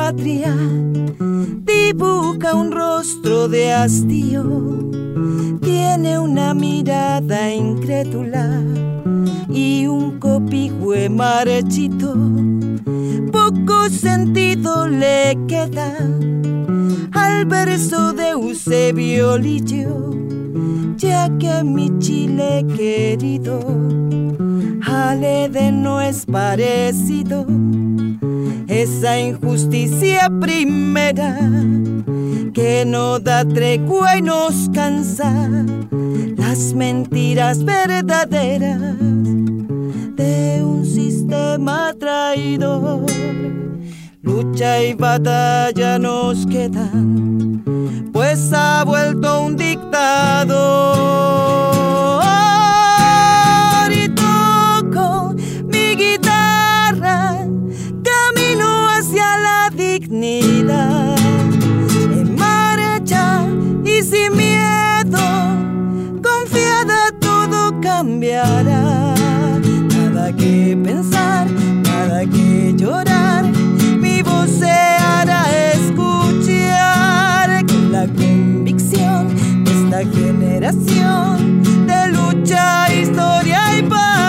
[0.00, 0.54] Patria
[1.70, 4.42] dibuja un rostro de hastío,
[5.60, 8.62] tiene una mirada incrédula
[9.50, 12.14] y un copihue marchito.
[13.30, 15.92] Poco sentido le queda
[17.12, 20.14] al verso de Eusebio Lillo,
[20.96, 23.60] ya que mi Chile querido
[24.82, 27.44] al Edén no es parecido.
[28.70, 31.36] Esa injusticia primera
[32.54, 35.48] que no da tregua y nos cansa
[36.36, 38.96] las mentiras verdaderas
[40.14, 43.06] de un sistema traidor.
[44.22, 47.64] Lucha y batalla nos quedan,
[48.12, 51.00] pues ha vuelto un dictador.
[60.72, 63.44] En marcha
[63.84, 65.18] y sin miedo,
[66.22, 69.14] confiada todo cambiará.
[69.96, 71.46] Nada que pensar,
[71.82, 73.44] nada que llorar,
[73.98, 79.28] mi voz se hará escuchar con la convicción
[79.64, 84.19] de esta generación de lucha, historia y pasión.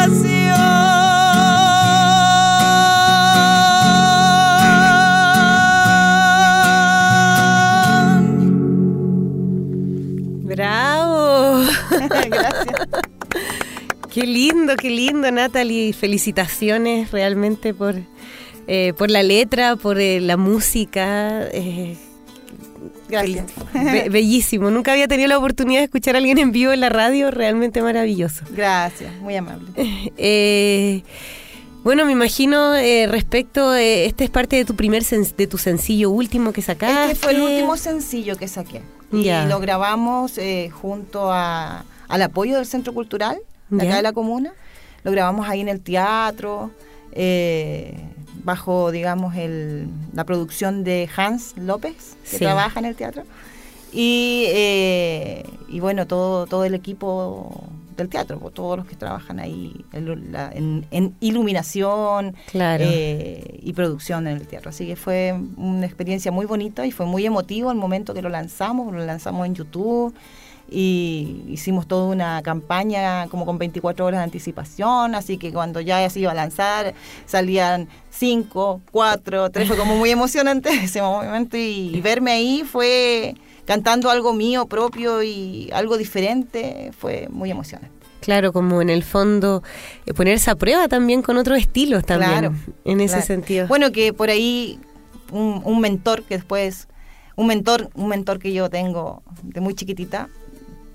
[12.32, 12.88] Gracias.
[14.14, 15.94] Qué lindo, qué lindo, Natalie.
[15.94, 17.96] Felicitaciones realmente por,
[18.68, 21.44] eh, por la letra, por eh, la música.
[21.52, 21.96] eh,
[23.08, 23.46] Gracias.
[23.74, 24.70] be- bellísimo.
[24.70, 27.32] Nunca había tenido la oportunidad de escuchar a alguien en vivo en la radio.
[27.32, 28.44] Realmente maravilloso.
[28.52, 29.68] Gracias, muy amable.
[31.84, 32.74] Bueno, me imagino
[33.10, 37.14] respecto, este es parte de tu primer de tu sencillo último que sacaste.
[37.14, 38.82] Este fue el último sencillo que saqué.
[39.12, 40.40] Y lo grabamos
[40.82, 43.38] junto a, al apoyo del Centro Cultural
[43.70, 44.54] de acá de la comuna.
[45.04, 46.72] Lo grabamos ahí en el teatro,
[47.14, 47.96] eh,
[48.44, 52.38] bajo, digamos, el, la producción de Hans López, que Sí.
[52.40, 53.24] trabaja en el teatro.
[53.94, 57.64] Y, eh, y bueno, todo, todo el equipo
[57.98, 62.84] del teatro, pues, todos los que trabajan ahí en, la- en- en iluminación Claro.
[62.88, 64.70] eh, y producción en el teatro.
[64.70, 68.30] Así que fue una experiencia muy bonita y fue muy emotivo el momento que lo
[68.30, 70.14] lanzamos, lo lanzamos en YouTube
[70.74, 76.10] y hicimos toda una campaña como con 24 horas de anticipación, así que cuando ya
[76.10, 76.94] se iba a lanzar
[77.26, 83.36] salían 5, 4, 3, fue como muy emocionante ese momento y, y verme ahí fue
[83.66, 87.92] cantando algo mío propio y algo diferente, fue muy emocionante.
[88.22, 89.64] Claro, como en el fondo
[90.06, 92.54] eh, ponerse a prueba también con otros estilos también, Claro,
[92.86, 93.26] en ese Claro.
[93.28, 93.68] sentido.
[93.68, 94.80] Bueno, que por ahí
[95.32, 96.88] un, un mentor que después,
[97.36, 100.30] un mentor, un mentor que yo tengo de muy chiquitita,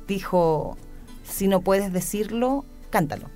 [0.07, 0.77] dijo,
[1.25, 3.29] si no puedes decirlo, cántalo.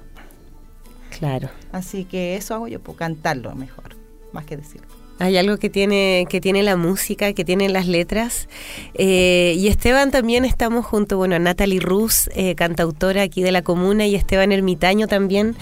[1.18, 1.50] Claro.
[1.72, 3.96] Así que eso hago yo, pues cantarlo mejor,
[4.32, 4.89] más que decirlo.
[5.20, 8.48] Hay algo que tiene, que tiene la música, que tienen las letras.
[8.94, 13.60] Eh, y Esteban también estamos junto, bueno, a Natalie Ruz, eh, cantautora aquí de la
[13.60, 15.56] comuna, y Esteban Ermitaño también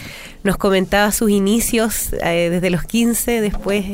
[0.45, 3.85] nos comentaba sus inicios eh, desde los 15, después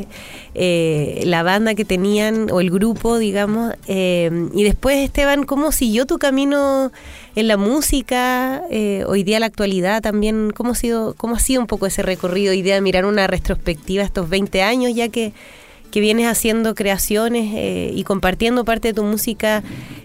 [0.55, 3.73] la banda que tenían, o el grupo, digamos.
[3.89, 6.93] y después, Esteban, ¿cómo siguió tu camino
[7.35, 8.63] en la música?
[8.71, 12.03] Eh, hoy día, la actualidad también, ¿cómo ha, sido, ¿cómo ha sido un poco ese
[12.03, 12.53] recorrido?
[12.53, 15.33] Hoy día mirar una retrospectiva estos 20 años, ya que
[15.95, 19.63] que vienes haciendo creaciones eh, y compartiendo parte de tu música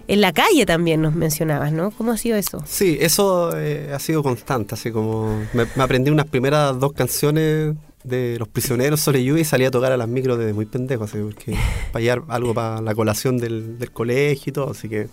[0.08, 1.90] en la calle también, nos mencionabas, ¿no?
[1.90, 2.64] ¿Cómo ha sido eso?
[2.68, 7.74] Sí, eso eh, ha sido constante, así como me, aprendí unas primeras dos canciones
[8.04, 11.06] de Los Prisioneros sobre lluvia y salí a tocar a las micros desde muy pendejo,
[11.06, 11.58] así porque
[11.92, 15.08] para algo para la colación del, del colegio y todo, así que...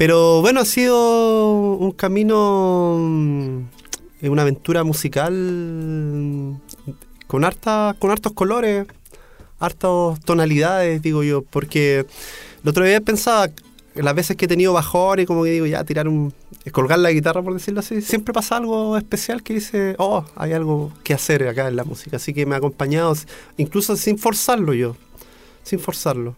[0.00, 3.64] Pero bueno, ha sido un camino, mm,
[4.22, 6.54] una aventura musical mm,
[7.26, 8.86] con, harta, con hartos colores,
[9.58, 12.06] hartas tonalidades, digo yo, porque
[12.62, 13.50] el otro día pensaba,
[13.94, 16.32] las veces que he tenido bajones, como que digo, ya tirar un.
[16.72, 20.94] colgar la guitarra, por decirlo así, siempre pasa algo especial que dice, oh, hay algo
[21.04, 22.16] que hacer acá en la música.
[22.16, 23.14] Así que me ha acompañado,
[23.58, 24.96] incluso sin forzarlo yo,
[25.62, 26.36] sin forzarlo.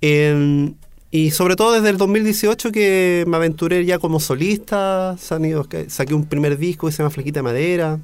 [0.00, 0.72] Eh,
[1.10, 6.56] y sobre todo desde el 2018 que me aventuré ya como solista, saqué un primer
[6.56, 7.98] disco que se llama Flequita de Madera.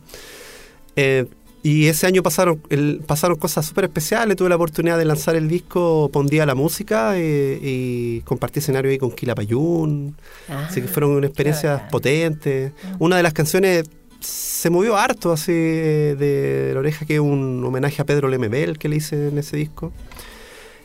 [0.97, 1.27] Eh,
[1.63, 4.37] y ese año pasaron, el- pasaron cosas súper especiales.
[4.37, 8.99] Tuve la oportunidad de lanzar el disco Pondía la Música eh, y compartí escenario ahí
[8.99, 10.17] con Kila Payún.
[10.49, 12.73] Así que fueron una experiencia potente.
[13.01, 13.85] Una de las canciones
[14.21, 18.79] se movió harto así eh, de la oreja, que es un homenaje a Pedro Lemebel
[18.79, 19.93] que le hice en ese disco.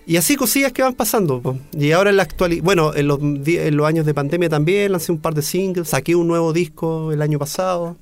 [0.06, 1.42] Y así cosillas que van pasando.
[1.42, 1.58] po.
[1.74, 5.12] Y ahora en la actualidad, bueno, en los, en los años de pandemia también lancé
[5.12, 7.98] un par de singles, saqué un nuevo disco el año pasado.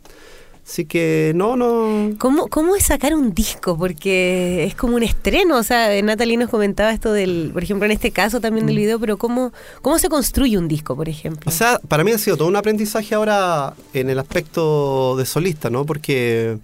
[0.70, 2.16] Así que no, no.
[2.20, 3.76] ¿Cómo, ¿Cómo es sacar un disco?
[3.76, 7.92] Porque es como un estreno, o sea, Natalie nos comentaba esto del, por ejemplo, en
[7.92, 11.50] este caso también del video, pero ¿cómo, cómo se construye un disco, por ejemplo?
[11.50, 15.72] O sea, para mí ha sido todo un aprendizaje ahora en el aspecto de solista,
[15.72, 15.88] ¿no?
[15.88, 16.60] Porque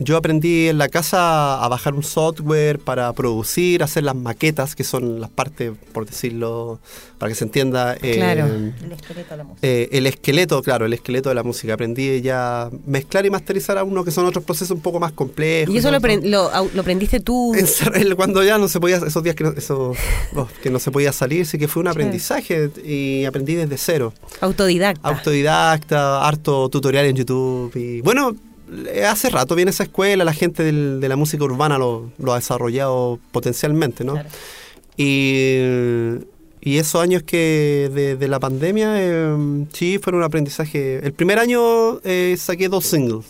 [0.00, 4.84] yo aprendí en la casa a bajar un software para producir, hacer las maquetas, que
[4.84, 6.78] son las partes, por decirlo,
[7.18, 7.96] para que se entienda.
[8.00, 8.46] eh, Claro.
[8.46, 9.66] El esqueleto de la música.
[9.66, 11.74] eh, el esqueleto, claro, el esqueleto de la música.
[11.74, 15.10] Aprendí ya a mezclar y masterizar a uno que son otros procesos un poco más
[15.12, 15.74] complejos.
[15.74, 15.98] y eso ¿no?
[15.98, 17.52] lo, lo, aprendiste tú.
[18.16, 19.94] Cuando ya no se podía, esos días que no, eso,
[20.36, 24.12] oh, que no se podía salir, sí que fue un aprendizaje y aprendí desde cero.
[24.40, 25.08] Autodidacta.
[25.08, 27.72] Autodidacta, harto tutorial en YouTube.
[27.76, 28.34] Y bueno, eh,
[29.06, 32.36] hace rato viene esa escuela, la gente del- de la música urbana lo, lo ha
[32.36, 34.14] desarrollado potencialmente, ¿no?
[34.14, 34.28] Claro.
[34.96, 36.18] Y,
[36.60, 40.98] y esos años que de, de la pandemia, eh, sí, fueron un aprendizaje.
[41.04, 43.26] El primer año eh, saqué dos singles.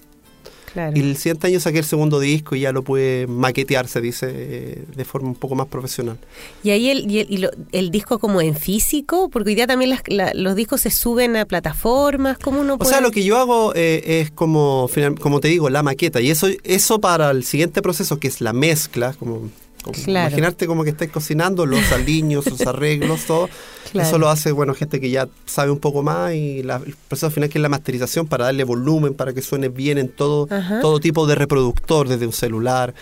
[0.78, 0.96] Claro.
[0.96, 4.26] Y el siguiente año saqué el segundo disco y ya lo pude maquetear, se dice,
[4.30, 6.18] eh, de forma un poco más profesional.
[6.62, 9.66] Y ahí el, y el, y lo- el disco como en físico, porque hoy día
[9.66, 12.90] también las- la- los discos se suben a plataformas, ¿cómo uno O puede...?
[12.90, 14.88] sea, lo que yo hago eh, es como,
[15.20, 16.20] como te digo, la maqueta.
[16.20, 19.50] Y eso, eso para el siguiente proceso, que es la mezcla, como
[19.92, 20.28] Claro.
[20.28, 23.48] imaginarte como que estés cocinando, los aliños, los arreglos, todo.
[23.92, 24.08] Claro.
[24.08, 27.30] Eso lo hace, bueno, gente que ya sabe un poco más y la- el proceso
[27.30, 30.80] final que es la masterización para darle volumen, para que suene bien en todo, Ajá.
[30.80, 32.92] todo tipo de reproductor, desde un celular,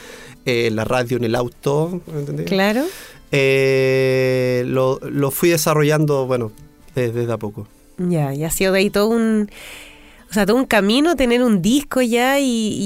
[0.45, 2.47] eh, la radio, en el auto, ¿entendés?
[2.47, 2.85] Claro.
[3.33, 6.53] Eh, lo, lo fui desarrollando, bueno,
[6.95, 7.67] desde, desde a poco.
[7.99, 9.51] Ya, y ha sido de ahí todo un...
[10.29, 12.45] O sea, todo un camino tener un disco ya y,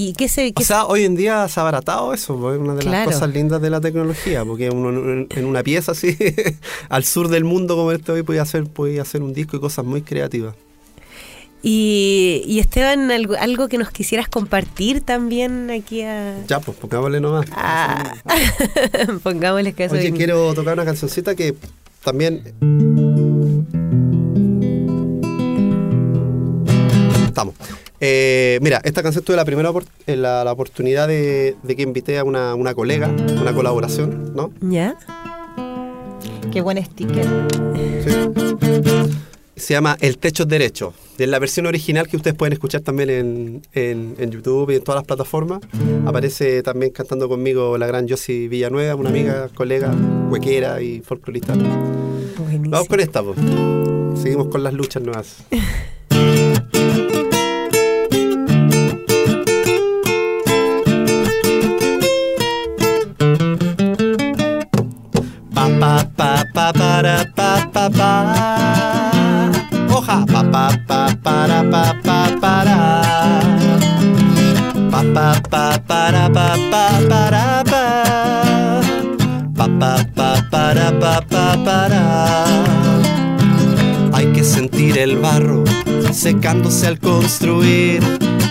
[0.08, 0.48] y qué se...
[0.50, 3.06] O qué sea, hoy en día se ha abaratado eso, pues, es una de las
[3.06, 6.16] cosas lindas de la tecnología, porque uno en, en una pieza así,
[6.90, 9.84] al sur del mundo como este hoy, podía hacer, podía hacer un disco y cosas
[9.84, 10.54] muy creativas.
[11.62, 16.36] Y, y Esteban, algo, algo que nos quisieras compartir también aquí a...
[16.46, 17.46] Ya, pues, pongámosle nomás.
[17.52, 18.14] a-
[19.22, 21.54] Pongámosle que eso Oye, quiero tocar una cancioncita que
[22.02, 22.42] también
[28.00, 29.70] Eh, mira, esta canción tuve la primera
[30.06, 34.52] eh, la, la oportunidad de, de que invité a una, una colega, una colaboración, ¿no?
[34.62, 34.96] ¿Ya?
[36.52, 37.26] Qué buen sticker.
[39.56, 40.94] Se llama El Techo es Derecho.
[41.18, 44.82] Es la versión original que ustedes pueden escuchar también en, en- en YouTube y en
[44.82, 45.60] todas las plataformas.
[46.06, 49.94] Aparece también cantando conmigo la gran Josie Villanueva, una amiga, colega,
[50.30, 51.52] huequera y folclorista.
[51.54, 52.70] Buenísimo.
[52.70, 53.38] Vamos con esta, pues.
[54.22, 55.36] Seguimos con las luchas nuevas.
[84.12, 85.64] Hay que sentir el barro
[86.12, 88.02] secándose al construir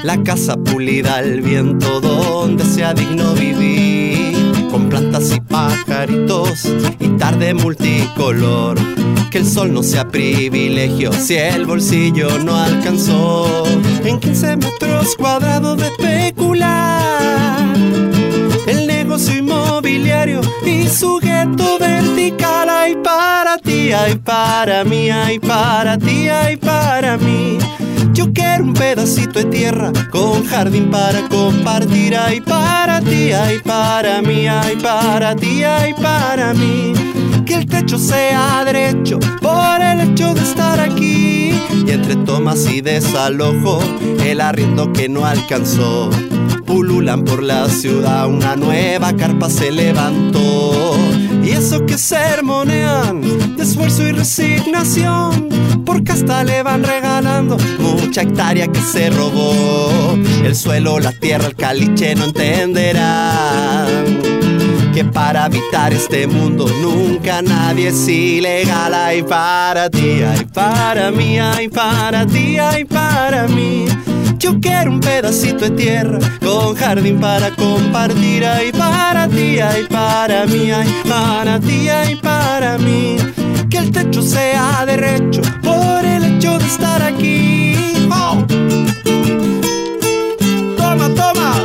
[0.03, 4.37] la casa pulida al viento donde sea digno vivir.
[4.71, 6.65] Con plantas y pajaritos
[6.99, 8.77] y tarde multicolor.
[9.29, 13.65] Que el sol no sea privilegio si el bolsillo no alcanzó.
[14.03, 17.75] En 15 metros cuadrados de especular.
[18.65, 21.77] El negocio inmobiliario y su gueto
[22.89, 27.57] Ay, para ti, ay, para mí, ay, para ti, ay, para mí.
[28.13, 32.15] Yo quiero un pedacito de tierra con jardín para compartir.
[32.15, 36.93] Ay, para ti, ay, para mí, ay, para ti, ay, para mí.
[37.45, 41.51] Que el techo sea derecho por el hecho de estar aquí.
[41.85, 43.79] Y entre tomas y desalojo,
[44.25, 46.09] el arriendo que no alcanzó
[46.65, 50.95] pululan por la ciudad, una nueva carpa se levantó.
[51.49, 53.21] Y eso que sermonean
[53.57, 55.49] de esfuerzo y resignación,
[55.83, 60.15] porque hasta le van regalando mucha hectárea que se robó.
[60.43, 63.87] El suelo, la tierra, el caliche no entenderán
[64.93, 68.93] que para habitar este mundo nunca nadie es ilegal.
[68.93, 73.87] Ay, para ti, ay, para mí, ay, para ti, ay, para mí.
[74.39, 78.45] Yo quiero un pedacito de tierra con jardín para compartir.
[78.45, 83.17] Ay, para ti, ay, para mí, ay, para ti, ay, para mí.
[83.69, 87.75] Que el techo sea derecho por el hecho de estar aquí.
[88.09, 88.45] ¡Oh!
[90.77, 91.55] Toma, toma.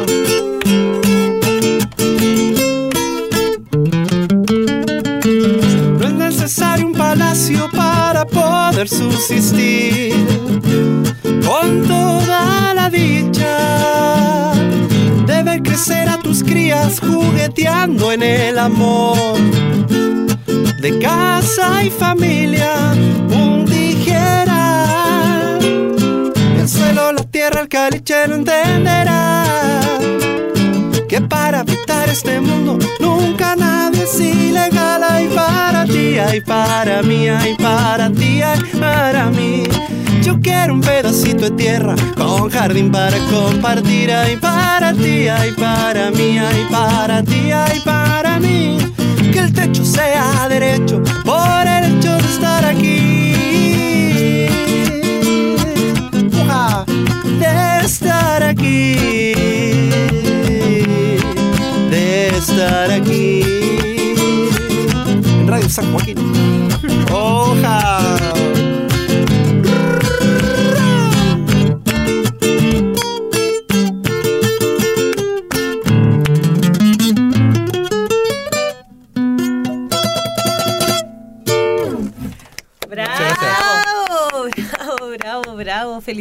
[6.01, 10.04] No es necesario un palacio para poder subsistir
[17.01, 19.37] jugueteando en el amor
[20.81, 22.93] de casa y familia,
[23.31, 25.59] un tijera.
[26.59, 29.45] El suelo, la tierra, el caliche no entenderá
[31.09, 35.03] que para habitar este mundo nunca nadie es ilegal.
[35.09, 39.65] Ay, para ti, ay, para mí, ay, para ti, ay, para mí.
[40.25, 44.11] Yo quiero un pedacito de tierra con jardín para compartir.
[44.11, 48.79] Ay, para ti, ay, para mí, ay, para ti, ay, para mí.
[49.31, 54.47] Que el techo sea derecho por el hecho de estar aquí.
[56.41, 56.87] Uja,
[57.39, 58.95] De estar aquí.
[61.91, 63.43] De estar aquí.
[65.39, 66.17] En Radio San Joaquín.
[67.13, 68.24] Hoja.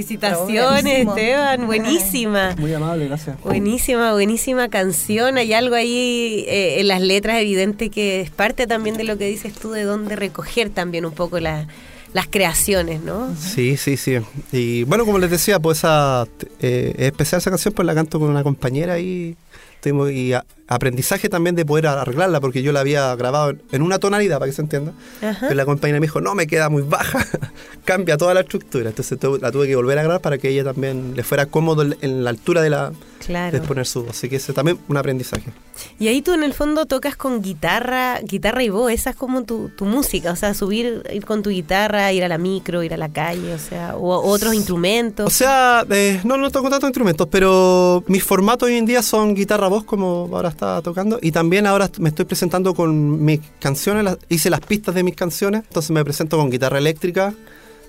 [0.07, 1.07] Felicitaciones.
[1.07, 1.65] Esteban.
[1.65, 2.55] Buenísima.
[2.57, 3.39] Muy amable, gracias.
[3.41, 5.37] Buenísima, buenísima canción.
[5.37, 9.25] Hay algo ahí eh, en las letras evidente que es parte también de lo que
[9.27, 11.67] dices tú, de dónde recoger también un poco la-
[12.13, 13.35] las creaciones, ¿no?
[13.35, 14.17] Sí, sí, sí.
[14.51, 16.27] Y bueno, como les decía, pues esa,
[16.61, 19.35] eh, es especial esa canción, pues la canto con una compañera y,
[19.83, 24.39] y a- aprendizaje también de poder arreglarla, porque yo la había grabado en, una tonalidad,
[24.39, 24.93] para que se entienda.
[25.21, 25.37] Ajá.
[25.41, 27.25] Pero la compañera me dijo, no, me queda muy baja,
[27.85, 28.89] cambia toda la estructura.
[28.89, 31.83] Entonces tu- la tuve que volver a grabar para que ella también le fuera cómodo
[32.01, 32.91] en- la altura de la
[33.25, 33.51] Claro.
[33.53, 34.09] de exponer su voz.
[34.17, 35.49] Así que ese también un aprendizaje.
[35.97, 39.43] Y ahí tú en el fondo tocas con guitarra, guitarra y voz, esa es como
[39.45, 42.93] tu, tu música, o sea, subir, ir con tu guitarra, ir a la micro, ir
[42.93, 45.25] a la calle, o sea, o otros instrumentos.
[45.25, 49.33] O sea, eh, no, no toco tantos instrumentos, pero mis formatos hoy en día son
[49.35, 51.19] guitarra-voz, como ahora está tocando.
[51.21, 55.15] Y también ahora me estoy presentando con mis canciones, las- hice las pistas de mis
[55.15, 57.33] canciones, entonces me presento con guitarra eléctrica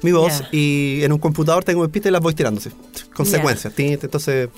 [0.02, 2.68] mi voz, y en un computador tengo mis pistas y las voy tirando, así,
[3.14, 3.72] consecuencias.
[3.74, 4.50] tin, Entonces,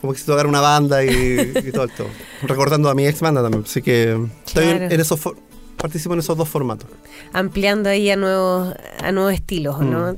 [0.00, 2.06] como que si tocar una banda y, y todo esto.
[2.42, 3.62] Recordando a mi ex banda también.
[3.64, 4.94] Así que estoy en, Claro.
[4.94, 5.36] en esos for-
[5.76, 6.88] participo en esos dos formatos.
[7.32, 10.14] ampliando ahí a nuevos a nuevos estilos, ¿no?
[10.14, 10.16] Mm.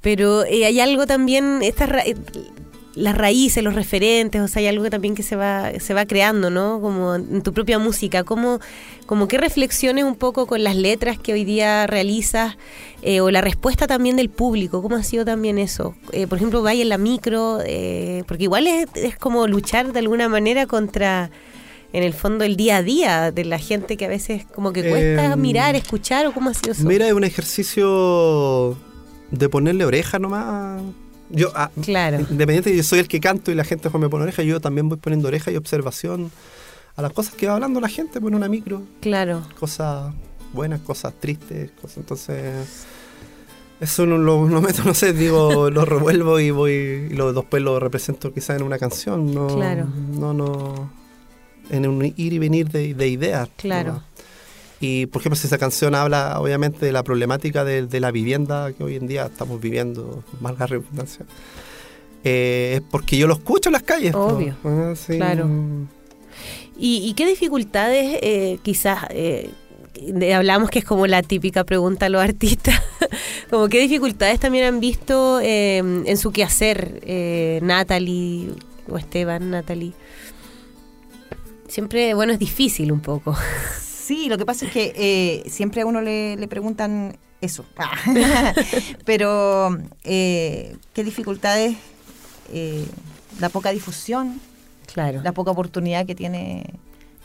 [0.00, 1.88] Pero eh, hay algo también estas
[2.94, 6.06] las raíces, los referentes, o sea, hay algo que también que se va se va
[6.06, 6.80] creando, ¿no?
[6.80, 8.60] Como en tu propia música, como
[9.06, 12.56] como qué reflexiones un poco con las letras que hoy día realizas
[13.02, 15.94] eh, o la respuesta también del público, ¿cómo ha sido también eso?
[16.12, 19.98] Eh, por ejemplo, vaya en la micro, eh, porque igual es, es como luchar de
[19.98, 21.30] alguna manera contra
[21.92, 24.88] en el fondo el día a día de la gente que a veces como que
[24.88, 26.84] cuesta Em, mirar, escuchar o cómo ha sido eso.
[26.84, 28.76] Mira, es un ejercicio
[29.30, 30.82] de ponerle oreja nomás.
[31.32, 32.20] Yo, ah, Claro.
[32.30, 34.98] independiente, yo soy el que canto y la gente me pone oreja, yo también voy
[34.98, 36.30] poniendo oreja y observación
[36.94, 40.12] a las cosas que va hablando la gente, pone una micro, Claro, cosas
[40.52, 42.84] buenas, cosas tristes, cosas entonces
[43.80, 47.62] eso no lo, lo meto, no sé, digo, lo revuelvo y voy y lo, después
[47.62, 49.86] lo represento quizás en una canción, no, Claro.
[50.12, 50.90] no, no,
[51.70, 53.48] en un ir y venir de, de ideas.
[53.56, 54.02] Claro.
[54.84, 58.72] Y por ejemplo, si esa canción habla obviamente de la problemática de, de la vivienda
[58.72, 61.24] que hoy en día estamos viviendo, valga la redundancia,
[62.24, 64.12] eh, es porque yo lo escucho en las calles.
[64.14, 64.56] Obvio.
[64.64, 65.16] Ah, sí.
[65.18, 65.48] Claro.
[66.76, 69.04] ¿Y, y qué dificultades eh, quizás...
[69.10, 69.50] eh,
[70.34, 72.74] hablamos que es como la típica pregunta a los artistas,
[73.50, 78.48] como qué dificultades también han visto eh, en su quehacer eh, Natalie
[78.88, 79.92] o Esteban, Natalie.
[81.68, 83.36] Siempre, bueno, es difícil un poco.
[84.02, 87.64] Sí, lo que pasa es que eh, siempre a uno le, le preguntan eso.
[87.76, 87.92] Ah.
[89.04, 91.76] Pero, eh, ¿qué dificultades?
[92.52, 92.84] Eh,
[93.40, 94.40] la poca difusión,
[94.92, 95.22] Claro.
[95.22, 96.64] la poca oportunidad que tiene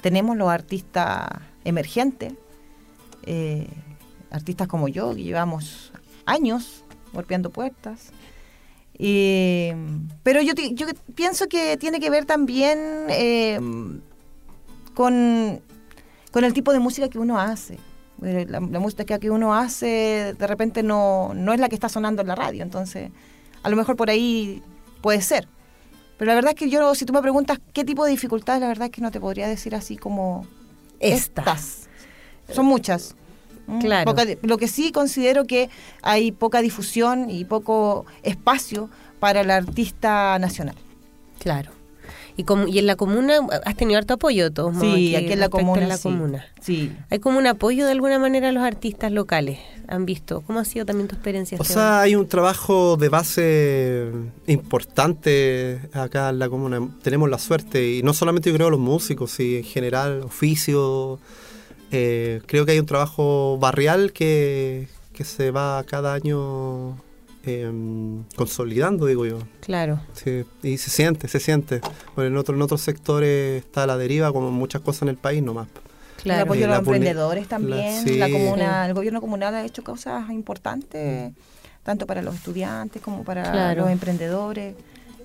[0.02, 1.28] tenemos los artistas
[1.66, 2.34] emergentes,
[3.24, 3.68] eh,
[4.30, 5.92] artistas como yo, que llevamos
[6.26, 8.12] años golpeando puertas.
[8.98, 13.60] Pero yo, yo pienso que tiene que ver también eh,
[14.94, 15.62] con,
[16.38, 17.80] con el tipo de música que uno hace.
[18.22, 21.90] Eh, La, la música que uno hace de repente no, no es la que está
[21.90, 23.10] sonando en la radio, entonces
[23.64, 24.62] a lo mejor por ahí
[25.02, 25.48] puede ser.
[26.18, 28.68] Pero la verdad es que yo, si tú me preguntas qué tipo de dificultades, la
[28.68, 30.46] verdad es que no te podría decir así como
[31.00, 31.42] Esta.
[31.42, 31.90] estas.
[32.54, 33.16] Son muchas.
[33.66, 34.06] Mm, Claro.
[34.12, 35.70] poca lo que sí considero que
[36.04, 40.76] hay poca difusión y poco espacio para el artista nacional.
[41.40, 41.72] Claro.
[42.40, 44.96] Y, como, y en la comuna has tenido harto apoyo de todos modos.
[44.96, 45.82] Sí, aquí en la comuna.
[45.82, 46.04] En la sí.
[46.04, 46.46] comuna.
[46.62, 46.92] Sí.
[47.10, 49.58] ¿Hay como un apoyo de alguna manera a los artistas locales?
[49.88, 50.42] ¿Han visto?
[50.42, 51.58] ¿Cómo ha sido también tu experiencia?
[51.58, 51.84] O Esteban?
[51.84, 54.12] sea, hay un trabajo de base
[54.46, 56.80] importante acá en la comuna.
[57.02, 61.20] Tenemos la suerte, y no solamente yo creo los músicos, sino en general, oficio.
[61.92, 66.98] eh, creo que hay un trabajo barrial que, que se va cada año
[67.48, 69.40] em, consolidando, digo yo.
[69.62, 70.00] Claro.
[70.14, 71.82] Sí, y se siente, se siente.
[72.16, 75.18] Bueno, en, otro, en otros sectores está a la deriva, como muchas cosas en el
[75.18, 75.68] país nomás.
[76.18, 76.44] El Claro.
[76.44, 78.06] apoyo Y a los la pone- emprendedores también.
[78.06, 78.32] la- La, sí.
[78.34, 81.32] comuna, el gobierno comunal ha hecho cosas importantes,
[81.84, 83.82] tanto para los estudiantes como para Claro.
[83.84, 84.76] los emprendedores.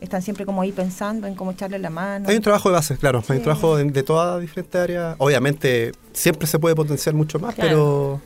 [0.00, 2.28] Están siempre como ahí pensando en cómo echarle la mano.
[2.28, 3.22] Hay un trabajo de base, claro.
[3.28, 5.14] Hay un trabajo de, de todas diferentes áreas.
[5.18, 7.70] Obviamente, siempre se puede potenciar mucho más, Claro.
[7.70, 8.20] pero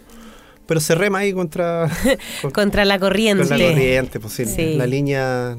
[0.66, 1.88] pero se rema ahí contra,
[2.42, 3.46] con- Contra la corriente.
[3.48, 4.20] con la corriente.
[4.20, 4.74] Pues, sí, Sí.
[4.76, 5.56] La línea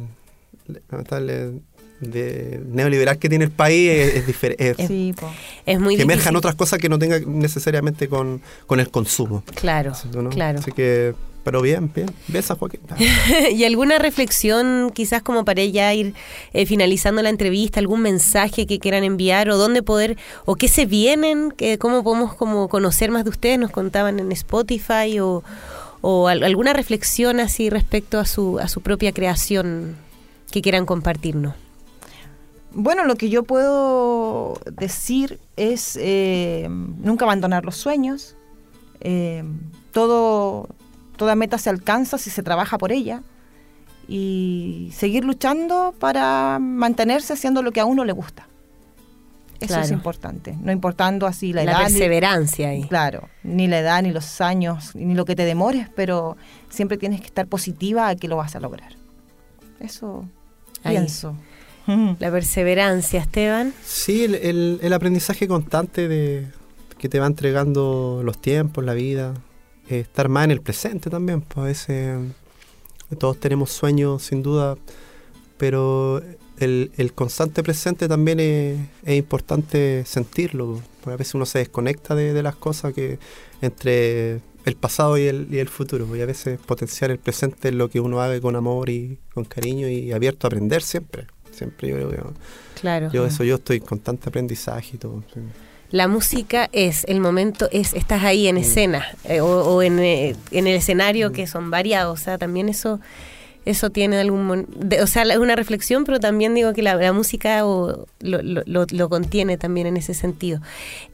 [0.90, 1.52] lamentable,
[2.00, 4.86] de neoliberal que tiene el país es, es diferente.
[4.88, 5.32] Sí, po.
[5.66, 9.44] Es muy que emerjan otras cosas que no tengan necesariamente con, con el consumo.
[9.56, 10.30] Claro, ¿no?
[10.30, 10.60] claro.
[10.60, 11.16] Así que,
[11.48, 12.44] pero bien, bien.
[12.44, 12.82] San Joaquín.
[13.52, 16.14] ¿Y alguna reflexión quizás como para ya ir
[16.52, 20.86] eh, finalizando la entrevista, algún mensaje que quieran enviar o dónde poder, o qué se
[20.86, 23.58] vienen, que, cómo podemos como conocer más de ustedes?
[23.60, 25.42] Nos contaban en Spotify o,
[26.02, 29.96] o al- alguna reflexión así respecto a su, a su propia creación
[30.52, 31.54] que quieran compartirnos.
[32.74, 38.36] Bueno, lo que yo puedo decir es eh, nunca abandonar los sueños.
[39.00, 39.46] Eh,
[39.94, 40.68] todo,
[41.18, 43.24] toda meta se alcanza si se trabaja por ella.
[44.08, 48.48] Y seguir luchando para mantenerse haciendo lo que a uno le gusta.
[49.60, 50.56] Eso es importante.
[50.62, 51.80] No importando así la, La, edad.
[51.80, 52.84] ni- perseverancia ahí.
[52.84, 56.38] Claro, ni la edad, ni los años, ni lo que te demores, pero
[56.70, 58.94] siempre tienes que estar positiva a que lo vas a lograr.
[59.80, 60.26] Eso
[60.84, 60.96] Ahí.
[60.96, 61.36] pienso.
[62.20, 63.74] La perseverancia, Esteban.
[63.84, 66.48] Sí, el, el- el aprendizaje constante de
[67.00, 69.34] que te va entregando los tiempos, la vida,
[69.90, 71.42] eh, estar más en el presente también.
[71.42, 74.78] Pues a veces eh, todos tenemos sueños, sin duda,
[75.58, 76.22] pero
[76.60, 80.82] el, el constante presente también es, es importante sentirlo.
[81.02, 83.20] Porque a veces uno se desconecta de, de las cosas que
[83.62, 86.14] entre el pasado y el, y el futuro.
[86.16, 89.46] Y a veces potenciar el presente es lo que uno haga con amor y con
[89.46, 91.28] cariño y abierto a aprender siempre.
[91.52, 93.10] Siempre yo creo que Claro.
[93.12, 95.24] yo eso yo estoy en constante aprendizaje y todo.
[95.34, 95.40] sí.
[95.92, 100.36] La música es, el momento es, estás ahí en escena eh, o, o en, eh,
[100.52, 103.00] en el escenario que son variados, o sea, también eso
[103.66, 107.12] eso tiene algún, de- o sea, es una reflexión, pero también digo que la, la
[107.12, 110.62] música o, lo, lo- lo- lo contiene también en ese sentido.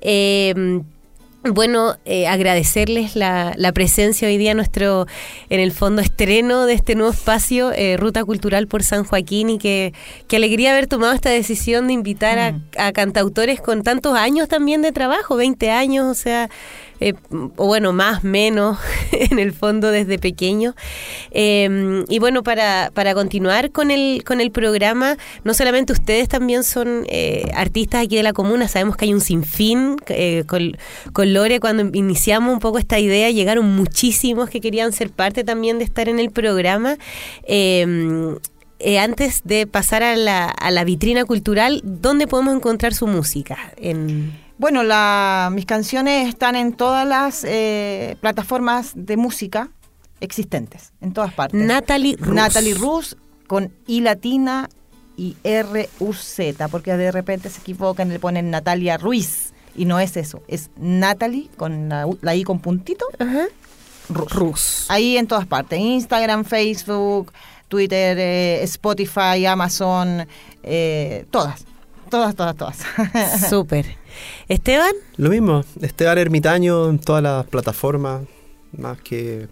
[0.02, 0.82] Eh,
[1.44, 5.08] bueno, eh, agradecerles la, la presencia hoy día, nuestro,
[5.50, 9.58] en el fondo, estreno de este nuevo espacio, eh, Ruta Cultural por San Joaquín, y
[9.58, 9.94] que,
[10.28, 14.82] qué alegría haber tomado esta decisión de invitar a, a cantautores con tantos años también
[14.82, 16.50] de trabajo, 20 años, o sea,
[17.00, 17.14] eh,
[17.58, 18.78] o bueno, más, menos,
[19.12, 20.76] en el fondo desde pequeño.
[21.32, 26.64] Eh, y bueno, para, para continuar con el, con el programa, no solamente ustedes también
[26.64, 30.78] son eh, artistas aquí de la comuna, sabemos que hay un sinfín, eh, con,
[31.12, 35.78] con Lore cuando iniciamos un poco esta idea, llegaron muchísimos que querían ser parte también
[35.78, 36.98] de estar en el programa.
[38.86, 43.58] Eh, antes de pasar a la, a la vitrina cultural, ¿dónde podemos encontrar su música?
[43.78, 44.38] En...
[44.58, 49.70] Bueno, la, mis canciones están en todas las eh, plataformas de música
[50.20, 51.60] existentes, en todas partes.
[51.60, 52.36] Natalie Rus.
[52.36, 53.16] Natalie Rus
[53.48, 54.70] con I latina
[55.16, 59.54] y R U Z, porque de repente se equivocan y le ponen Natalia Ruiz.
[59.78, 63.46] Y no es eso, es Natalie con la, la I con puntito, Ajá.
[64.10, 64.86] Rus.
[64.90, 67.32] Ahí en todas partes, Instagram, Facebook,
[67.74, 70.28] Twitter, eh, Spotify, Amazon,
[70.62, 71.66] eh, todas,
[72.12, 72.78] todas, todas, todas.
[73.50, 73.88] Súper.
[74.48, 78.22] Esteban, Lo mismo, Esteban Ermitaño en todas las plataformas,
[78.78, 79.48] más que,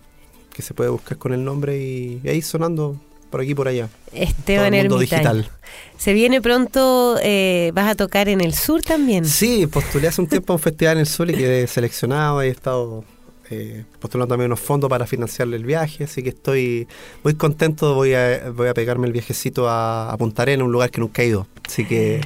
[0.54, 2.96] que se puede buscar con el nombre y, y ahí sonando
[3.32, 3.90] por aquí y por allá.
[4.14, 5.22] Esteban Todo el mundo Ermitaño.
[5.40, 5.50] digital.
[5.98, 9.26] Se viene pronto, eh, vas a tocar en el sur también.
[9.26, 12.40] Sí, postulé hace un tiempo a un festival en el sur y quedé seleccionado.
[12.44, 13.04] He estado
[13.52, 16.88] eh, postulando también unos fondos para financiarle el viaje, así que estoy
[17.24, 17.94] muy contento.
[17.94, 21.22] Voy a, voy a pegarme el viajecito a, a Punta Arenas, un lugar que nunca
[21.22, 21.48] he ido.
[21.66, 22.22] Así que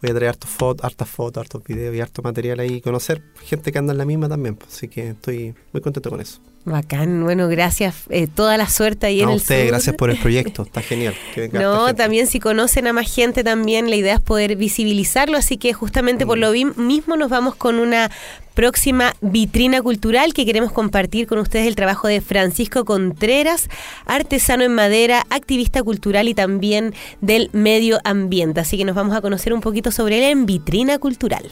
[0.00, 3.78] voy a traer fotos, hartas fotos, hartos videos y harto material ahí conocer gente que
[3.78, 4.54] anda en la misma también.
[4.54, 6.40] pues, Así que estoy muy contento con eso.
[6.68, 7.94] Bacán, bueno, gracias.
[8.10, 9.68] eh, toda la suerte ahí en a el ustedes, sur.
[9.70, 10.62] gracias por el proyecto.
[10.62, 11.14] Está genial.
[11.34, 14.56] que venga harta No, también si conocen a más gente también, la idea es poder
[14.56, 16.40] visibilizarlo, así que justamente por Mm.
[16.40, 18.10] lo mismo nos vamos con una
[18.54, 23.68] próxima vitrina cultural que queremos compartir con ustedes el trabajo de Francisco Contreras,
[24.04, 28.60] artesano en madera, activista cultural y también del medio ambiente.
[28.60, 31.44] Así que nos vamos a conocer un poquito sobre él en vitrina cultural.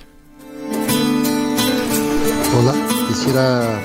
[2.58, 2.74] Hola,
[3.08, 3.80] quisiera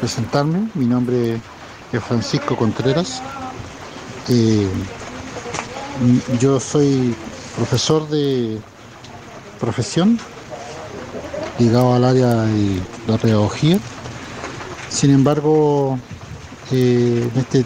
[0.00, 0.68] presentarme.
[0.74, 1.40] Mi nombre
[1.92, 3.22] es Francisco Contreras.
[4.28, 4.68] Eh,
[6.40, 7.14] yo soy
[7.56, 8.58] profesor de
[9.60, 10.18] profesión
[11.58, 13.78] ligado al área de la pedagogía.
[14.90, 15.98] Sin embargo,
[16.70, 17.64] eh, en este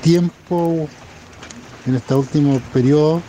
[0.00, 0.88] tiempo,
[1.86, 3.20] en este último periodo,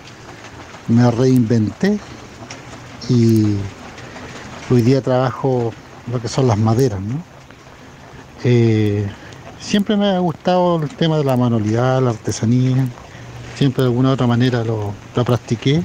[0.88, 2.00] me reinventé
[3.10, 3.56] y
[4.70, 5.74] hoy día trabajo
[6.12, 7.00] lo que son las maderas.
[8.44, 9.08] Eh,
[9.60, 12.88] siempre me ha gustado el tema de la manualidad, la artesanía,
[13.56, 15.84] siempre de alguna u otra manera lo, lo practiqué,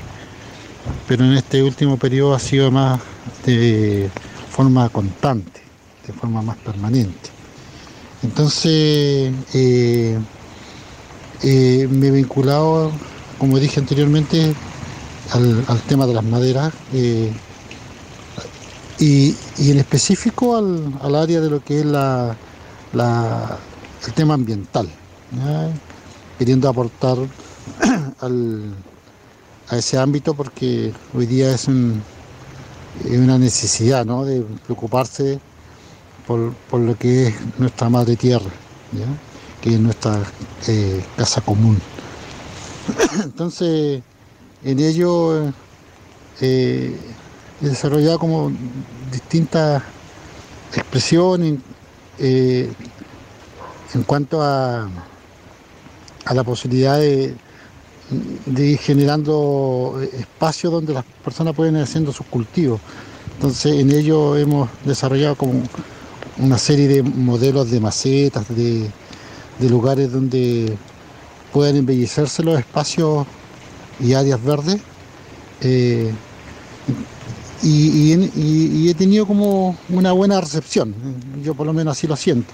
[1.07, 3.01] pero en este último periodo ha sido más
[3.47, 4.11] de
[4.51, 5.63] forma constante,
[6.07, 7.31] de forma más permanente.
[8.23, 10.19] Entonces, eh,
[11.43, 12.91] eh, me he vinculado,
[13.39, 14.55] como dije anteriormente,
[15.31, 16.73] al, al tema de las maderas.
[18.99, 22.37] y, y en específico al, al área de lo que es la,
[22.93, 23.59] la-
[24.07, 24.89] el tema ambiental,
[26.39, 27.19] queriendo aportar
[28.21, 28.75] al-
[29.69, 32.03] a ese ámbito porque hoy día es, un-
[33.05, 34.25] es una necesidad ¿no?
[34.25, 35.41] de preocuparse
[36.27, 38.51] por, por lo que es nuestra madre tierra,
[38.93, 39.07] ¿ya?
[39.61, 40.23] que es nuestra
[40.69, 41.79] eh, casa común.
[43.25, 44.03] Entonces,
[44.65, 45.49] en ello
[46.41, 46.99] eh,
[47.61, 48.53] he desarrollado como
[49.11, 49.83] distintas
[50.75, 51.59] expresiones
[52.19, 52.71] eh,
[53.95, 54.89] en cuanto a,
[56.25, 57.35] a la posibilidad de,
[58.57, 62.81] ir generando espacios donde las personas pueden ir haciendo sus cultivos.
[63.35, 65.63] Entonces en ello hemos desarrollado como
[66.39, 68.91] una serie de modelos de macetas, de,
[69.59, 70.77] de lugares donde
[71.53, 73.27] puedan embellecerse los espacios
[74.01, 74.81] y áreas verdes.
[75.61, 76.13] Eh,
[77.63, 80.95] y, he tenido como una buena recepción,
[81.43, 82.53] yo por lo menos así lo siento.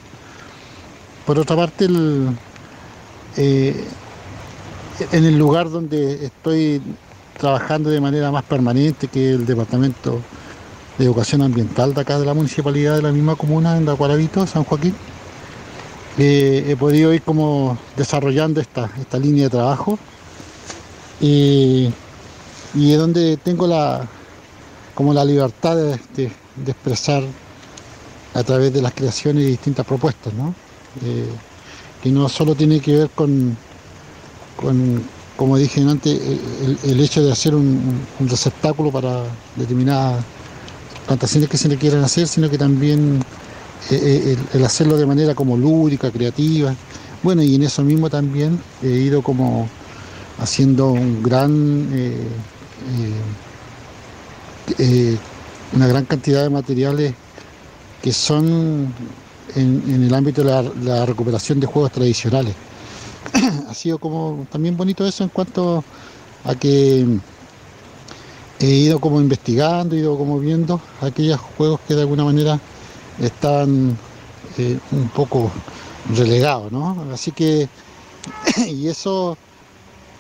[1.27, 1.89] Por otra parte,
[3.37, 3.85] eh,
[5.13, 6.81] en el lugar donde estoy
[7.39, 10.21] trabajando de manera más permanente, que el Departamento
[10.99, 14.29] de Educación Ambiental de acá de la Municipalidad de la misma comuna en la cual
[14.47, 14.95] San Joaquín,
[16.17, 19.99] eh, he podido ir como desarrollando esta, esta línea de trabajo
[21.21, 21.93] y,
[22.75, 24.09] y es donde tengo la,
[24.95, 26.31] como la libertad de,
[26.67, 27.23] expresar
[28.35, 30.55] a través de las creaciones y distintas propuestas, ¿no?
[31.05, 31.27] Eh,
[32.03, 33.57] que no solo tiene que ver con,
[34.57, 35.03] con
[35.37, 36.21] como dije antes,
[36.85, 39.25] el, hecho de hacer un, un- receptáculo para
[39.57, 40.25] determinadas
[41.07, 43.21] plantaciones que se le quieran hacer, sino que también
[43.91, 46.75] eh, eh, el, el hacerlo de manera como lúdica, creativa.
[47.23, 49.69] Bueno, y en eso mismo también he ido como
[50.39, 52.29] haciendo un gran, eh,
[54.79, 55.17] eh,
[55.73, 57.15] una gran cantidad de materiales
[58.03, 58.93] que son
[59.55, 62.55] en, el ámbito de la, la recuperación de juegos tradicionales.
[63.69, 65.85] ha sido como también bonito eso en cuanto
[66.45, 67.07] a que
[68.61, 72.61] he ido como investigando, he ido como viendo aquellos juegos que de alguna manera
[73.21, 73.97] están
[74.59, 75.51] eh, un poco
[76.15, 77.07] relegados, ¿no?
[77.13, 77.69] Así que,
[78.69, 79.37] y eso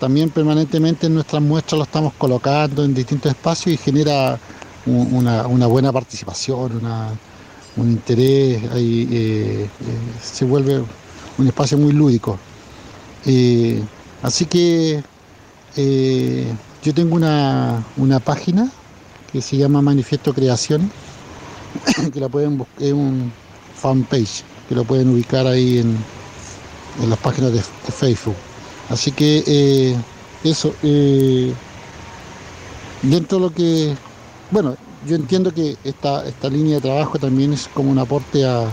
[0.05, 4.38] también permanentemente en nuestras muestras lo estamos colocando en distintos espacios y genera
[4.84, 6.82] un- una, buena participación,
[7.74, 9.68] un interés, eh, eh,
[10.22, 10.84] se vuelve
[11.38, 12.38] un espacio muy lúdico.
[13.24, 13.82] Eh,
[14.22, 15.02] así que
[16.84, 18.70] yo tengo una, página
[19.32, 20.92] que se llama Manifiesto Creación,
[22.12, 23.32] que la pueden buscar, es un
[23.74, 25.96] fanpage, que lo pueden ubicar ahí en,
[27.09, 28.36] las páginas de Facebook.
[28.89, 29.97] Así que eh,
[30.45, 31.53] eso, eh,
[33.03, 33.95] dentro de lo que,
[34.51, 34.76] bueno,
[35.07, 38.70] yo entiendo que esta, esta línea de trabajo también es como un aporte a-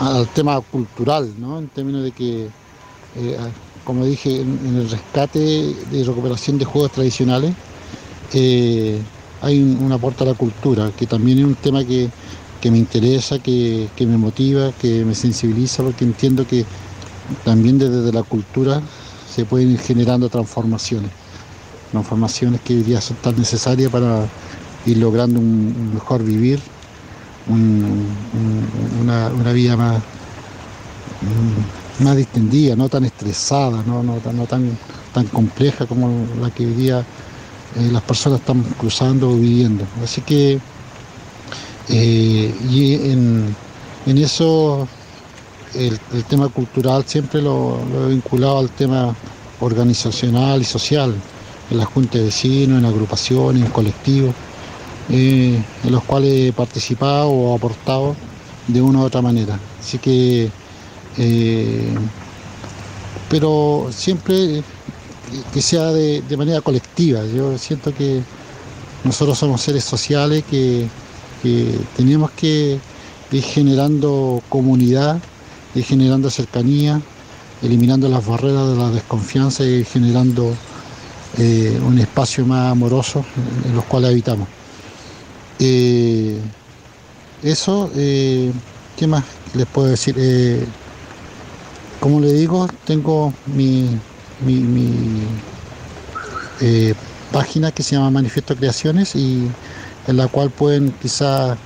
[0.00, 1.58] al tema cultural, ¿no?
[1.58, 2.44] En términos de que,
[3.16, 3.36] eh,
[3.84, 7.52] como dije, en, el rescate de recuperación de juegos tradicionales,
[9.42, 12.08] hay un, un aporte a la cultura, que también es un tema que,
[12.60, 16.64] que me interesa, que, que me motiva, que me sensibiliza, porque entiendo que
[17.44, 18.82] también desde la cultura
[19.34, 21.10] se pueden ir generando transformaciones,
[21.90, 24.26] transformaciones que hoy día son tan necesarias para
[24.86, 26.60] ir logrando un, mejor vivir,
[27.48, 30.02] un- un- una, una vida más,
[32.00, 34.78] más distendida, no tan estresada, no, no tan, no tan,
[35.12, 37.00] tan compleja como la que hoy día
[37.76, 39.84] eh, las personas están cruzando o viviendo.
[40.02, 40.60] Así que
[41.88, 43.56] eh, y en,
[44.06, 44.88] en eso
[45.74, 49.14] el, tema cultural siempre lo, lo he vinculado al tema
[49.60, 51.14] organizacional y social,
[51.70, 54.34] en las juntas de vecinos, en agrupaciones, en colectivos,
[55.10, 58.14] eh, en los cuales he participado o aportado
[58.68, 59.58] de una u otra manera.
[59.80, 60.50] Así que,
[61.18, 61.94] eh,
[63.28, 64.62] pero siempre
[65.52, 67.20] que sea de, de manera colectiva.
[67.26, 68.22] Yo siento que
[69.04, 70.88] nosotros somos seres sociales que,
[71.42, 72.78] que tenemos que
[73.32, 75.20] ir generando comunidad,
[75.74, 77.00] ir generando cercanía,
[77.62, 80.54] eliminando las barreras de la desconfianza y generando
[81.38, 83.24] eh, un espacio más amoroso
[83.66, 84.48] en, los cuales habitamos.
[85.58, 86.38] Eh,
[87.42, 88.52] eso, eh,
[88.96, 90.16] ¿qué más les puedo decir?
[92.00, 93.88] Como le digo, tengo mi,
[94.44, 95.22] mi,
[97.32, 99.48] página que se llama Manifiesto Creaciones y
[100.06, 101.56] en la cual pueden quizá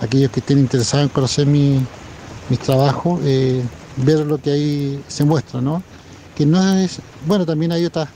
[0.00, 1.80] aquellos que estén interesados en conocer mi,
[2.48, 3.62] mis trabajos, eh,
[3.96, 5.82] ver lo que ahí se muestra, ¿no?
[6.36, 8.08] Que no es, bueno, también hay otras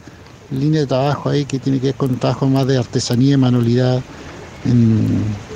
[0.50, 4.02] líneas de trabajo ahí que tiene que ver con trabajo más de artesanía y manualidad
[4.64, 5.50] en,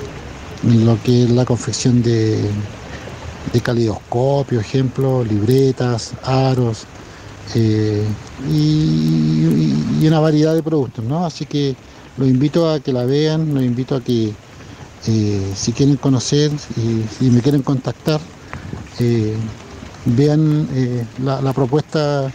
[0.63, 2.49] lo que es la confección de,
[3.53, 6.85] de calidoscopios, ejemplo, libretas, aros,
[7.53, 8.03] eh,
[8.49, 11.25] y, una variedad de productos, ¿no?
[11.25, 11.75] Así que
[12.17, 14.33] los invito a que la vean, los invito a que
[15.07, 16.51] eh, si quieren conocer
[17.21, 18.19] y me quieren contactar,
[18.99, 19.35] eh,
[20.05, 20.67] vean
[21.19, 22.31] la, propuesta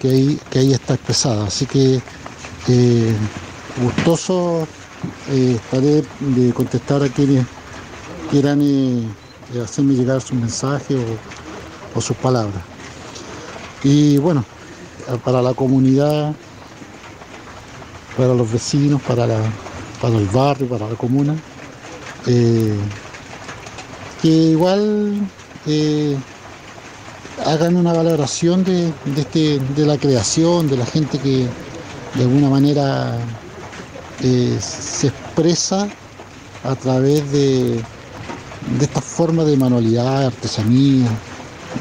[0.00, 1.46] que ahí, que ahí está expresada.
[1.46, 2.00] Así que
[2.68, 3.14] eh,
[3.82, 4.66] gustoso
[5.30, 7.46] eh, estaré de contestar a quienes
[8.30, 9.06] quieran eh,
[9.62, 10.96] hacerme llegar su mensaje
[11.94, 12.62] o, sus palabras.
[13.82, 14.44] Y bueno,
[15.24, 16.34] para la comunidad,
[18.16, 19.26] para los vecinos, para,
[20.00, 21.36] para el barrio, para la comuna,
[22.26, 22.76] eh,
[24.22, 25.28] que igual
[27.44, 31.46] hagan una valoración de, de este, de la creación, de la gente que
[32.14, 33.16] de alguna manera
[34.22, 35.88] eh, se expresa
[36.62, 37.74] a través de,
[38.78, 41.06] de esta forma de manualidad, artesanía,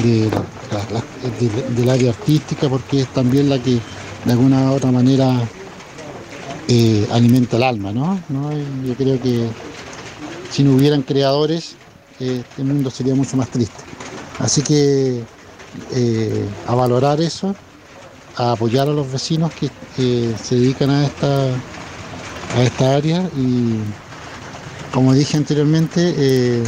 [0.03, 0.29] de
[0.71, 1.03] la- la-
[1.39, 3.79] de- del área artística, porque es también la que
[4.25, 5.39] de alguna u otra manera
[6.67, 8.19] eh, alimenta el alma, ¿no?
[8.29, 8.51] ¿no?
[8.85, 9.47] Yo creo que
[10.49, 11.75] si no hubieran creadores,
[12.19, 13.83] este mundo sería mucho más triste.
[14.39, 15.23] Así que
[15.91, 17.55] eh, a valorar eso,
[18.35, 19.69] a apoyar a los vecinos que,
[20.41, 21.45] se dedican a esta,
[22.55, 23.77] a esta área y
[24.91, 26.63] como dije anteriormente, eh,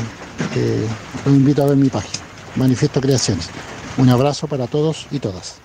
[0.56, 0.88] eh,
[1.26, 2.24] los invito a ver mi página,
[2.56, 3.50] Manifiesto Creaciones.
[3.98, 5.64] Un abrazo para todos y todas.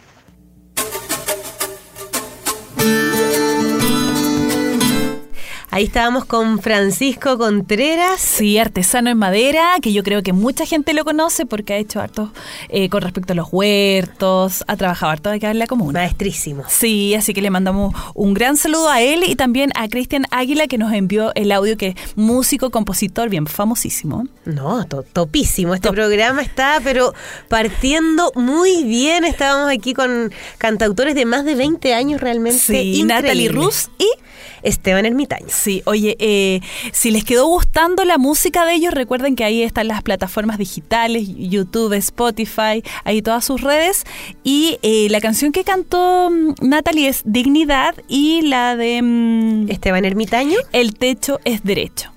[5.81, 8.21] Ahí estábamos con Francisco Contreras.
[8.21, 12.01] Sí, artesano en madera, que yo creo que mucha gente lo conoce porque ha hecho
[12.03, 12.35] harto
[12.69, 16.01] eh, con respecto a los huertos, ha trabajado harto acá en la comuna.
[16.01, 16.65] Maestrísimo.
[16.69, 20.67] Sí, así que le mandamos un gran saludo a él y también a Cristian Águila
[20.67, 24.27] que nos envió el audio que es músico, compositor, bien famosísimo.
[24.45, 25.73] No, to- topísimo.
[25.75, 27.15] Este programa está, pero
[27.49, 29.25] partiendo muy bien.
[29.25, 32.59] Estábamos aquí con cantautores de más de 20 años realmente.
[32.59, 33.49] Sí, Natalie.
[33.49, 34.07] Rus y
[34.63, 35.47] Esteban Ermitaño.
[35.49, 36.61] Sí, oye, eh,
[36.93, 41.29] si les quedó gustando la música de ellos, recuerden que ahí están las plataformas digitales,
[41.29, 44.05] YouTube, Spotify, ahí todas sus redes.
[44.45, 50.05] Y eh, la canción que cantó mm, Natalie es Dignidad y la de mm, Esteban
[50.05, 50.59] Ermitaño.
[50.73, 52.13] El techo es derecho.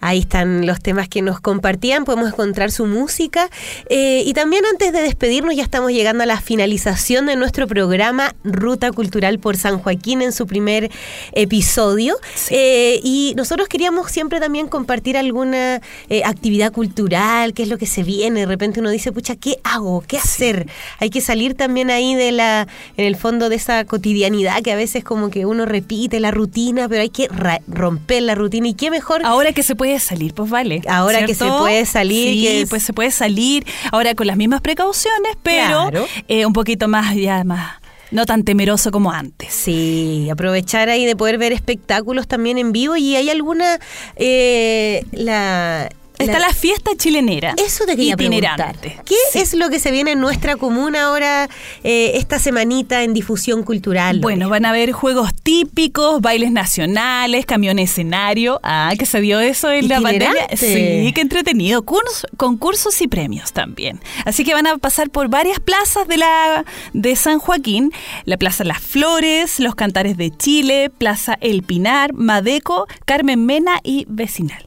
[0.00, 3.48] Ahí están los temas que nos compartían, podemos encontrar su música.
[3.88, 8.34] Eh, y también antes de despedirnos, ya estamos llegando a la finalización de nuestro programa
[8.44, 10.90] Ruta Cultural por San Joaquín en su primer
[11.32, 12.16] episodio.
[12.50, 17.86] Eh, y nosotros queríamos siempre también compartir alguna eh, actividad cultural, qué es lo que
[17.86, 18.40] se viene.
[18.40, 20.04] De repente uno dice, pucha, ¿qué hago?
[20.06, 20.68] ¿Qué hacer?
[20.98, 24.76] Hay que salir también ahí de la, en el fondo de esa cotidianidad que a
[24.76, 27.28] veces como que uno repite la rutina, pero hay que
[27.66, 28.68] romper la rutina.
[28.68, 30.82] Y qué mejor Ahora que se puede salir, pues vale.
[30.88, 33.64] Ahora que se puede salir, Sí, que es- pues se puede salir.
[33.92, 36.06] Ahora con las mismas precauciones, pero Claro.
[36.28, 37.74] eh, un poquito más, ya más,
[38.10, 39.52] no tan temeroso como antes.
[39.52, 43.78] Sí, aprovechar ahí de poder ver espectáculos también en vivo y hay alguna
[44.16, 45.88] eh, la
[46.18, 47.54] Está la, fiesta chilenera.
[47.58, 48.74] eso te quería preguntar.
[48.76, 48.98] itinerante.
[49.04, 49.38] ¿Qué Sí.
[49.40, 51.48] es lo que se viene en nuestra comuna ahora
[51.84, 54.20] eh, esta semanita en difusión cultural?
[54.20, 58.60] Bueno, van a haber juegos típicos, bailes nacionales, camión escenario.
[58.62, 60.48] Ah, que se dio eso en la pandemia.
[60.56, 61.82] Sí, qué entretenido.
[61.84, 64.00] Curs- concursos y premios también.
[64.24, 67.92] Así que van a pasar por varias plazas de la de San Joaquín,
[68.24, 74.06] la Plaza Las Flores, los Cantares de Chile, Plaza El Pinar, Madeco, Carmen Mena y
[74.08, 74.64] Vecinal.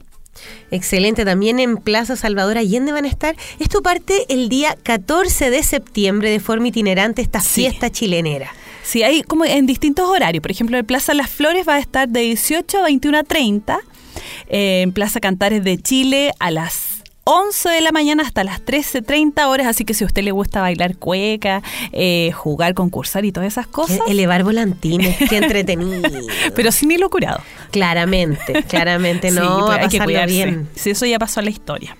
[0.70, 3.36] Excelente, también en Plaza Salvador Allende van a estar.
[3.58, 7.62] Esto parte el día 14 de septiembre de forma itinerante esta Sí.
[7.62, 8.52] fiesta chilenera.
[8.82, 10.42] Sí, hay como en distintos horarios.
[10.42, 13.78] Por ejemplo, en Plaza Las Flores va a estar de 18 a 21 a 30.
[14.48, 16.89] Eh, en Plaza Cantares de Chile a las
[17.24, 19.66] 11 de la mañana hasta las 13.30 horas.
[19.66, 21.62] Así que si a usted le gusta bailar cueca,
[21.92, 24.00] eh, jugar, concursar y todas esas cosas.
[24.08, 26.08] Elevar volantines, qué entretenido.
[26.54, 27.40] Pero sin hilo curado.
[27.70, 30.34] Claramente, claramente no, Sí, pues hay que cuidarse.
[30.34, 30.68] bien.
[30.74, 31.96] Sí, eso ya pasó a la historia.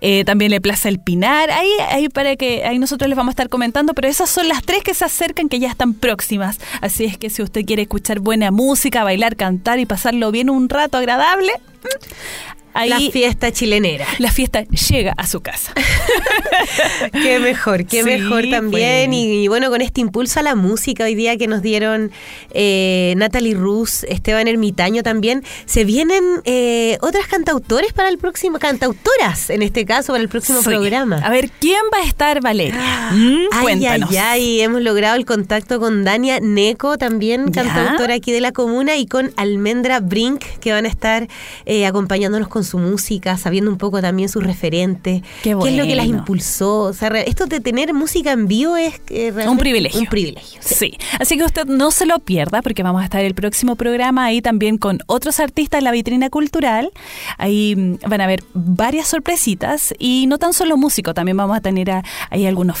[0.00, 3.34] Eh, también le Plaza El Pinar, ahí, ahí para que ahí nosotros les vamos a
[3.34, 6.58] estar comentando, pero esas son las tres que se acercan, que ya están próximas.
[6.80, 10.70] Así es que si usted quiere escuchar buena música, bailar, cantar y pasarlo bien un
[10.70, 11.52] rato agradable,
[11.82, 14.06] mm, ahí La fiesta chilenera.
[14.18, 15.72] la fiesta llega a su casa.
[17.12, 19.10] Qué mejor, qué Sí, mejor también.
[19.10, 19.18] pues.
[19.18, 22.10] Y, y bueno, con este impulso a la música hoy día que nos dieron
[22.52, 29.50] eh, Natalie Rus, Esteban Ermitaño también, se vienen eh, otras cantautores para el próximo, cantautoras
[29.50, 30.64] en este caso, para el próximo Sí.
[30.68, 31.16] programa.
[31.18, 33.10] A ver, ¿quién va a estar, Valeria?
[33.12, 34.10] Mm, Ay, cuéntanos.
[34.10, 37.62] ay, ay, hemos logrado el contacto con Dania Neco, también Ya.
[37.64, 41.28] cantautora aquí de la comuna, y con Almendra Brink, que van a estar
[41.66, 45.94] eh, acompañándonos con su música, sabiendo un poco también sus referentes, Qué es lo que
[45.94, 46.18] las bueno.
[46.20, 46.82] impulsó.
[46.82, 50.00] O sea, esto de tener música en vivo es eh, Un privilegio.
[50.00, 50.60] Un privilegio.
[50.62, 50.74] sí.
[50.76, 54.24] Sí, así que usted no se lo pierda porque vamos a estar el próximo programa
[54.26, 56.90] ahí también con otros artistas en la vitrina cultural.
[57.38, 61.60] Ahí mm, van a haber varias sorpresitas y no tan solo músicos, también vamos a
[61.60, 62.78] tener a- ahí algunos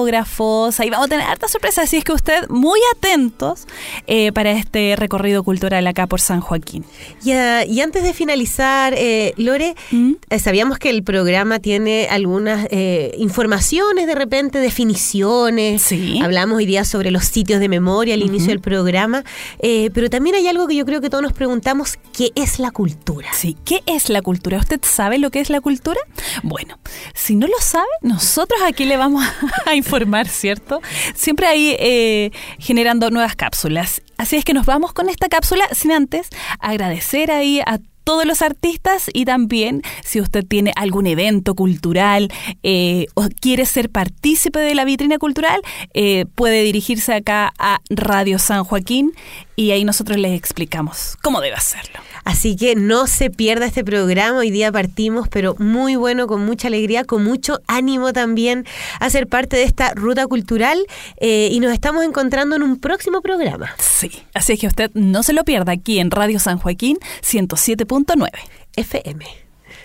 [0.00, 3.66] fotógrafos, ahí vamos a tener hartas sorpresas, así es que usted muy atentos
[4.06, 6.84] eh, para este recorrido cultural acá por San Joaquín.
[7.24, 10.12] Y, y antes de finalizar, eh, Lore, ¿Mm?
[10.28, 15.82] eh, sabíamos que el programa tiene algunas eh, informaciones de repente, definiciones.
[15.82, 16.20] Sí.
[16.22, 19.24] Hablamos hoy día sobre los sitios de memoria al inicio del programa,
[19.60, 22.70] eh, pero también hay algo que yo creo que todos nos preguntamos, ¿qué es la
[22.70, 23.28] cultura?
[23.32, 24.58] Sí, ¿qué es la cultura?
[24.58, 26.00] ¿Usted sabe lo que es la cultura?
[26.42, 26.78] Bueno,
[27.14, 29.24] si no lo sabe, nosotros aquí le vamos
[29.66, 30.80] a informar, ¿cierto?
[31.14, 34.02] Siempre ahí eh, generando nuevas cápsulas.
[34.16, 38.42] Así es que nos vamos con esta cápsula sin antes agradecer ahí a todos los
[38.42, 42.32] artistas y también si usted tiene algún evento cultural
[42.62, 45.60] eh, o quiere ser partícipe de la vitrina cultural,
[45.94, 49.12] eh, puede dirigirse acá a Radio San Joaquín
[49.56, 52.00] y ahí nosotros les explicamos cómo debe hacerlo.
[52.24, 54.38] Así que no se pierda este programa.
[54.38, 58.66] Hoy día partimos, pero muy bueno, con mucha alegría, con mucho ánimo también
[59.00, 60.78] a ser parte de esta ruta cultural.
[61.16, 63.70] eh, y nos estamos encontrando en un próximo programa.
[63.78, 68.28] Sí, así es que usted no se lo pierda aquí en Radio San Joaquín 107.9.
[68.76, 69.26] FM.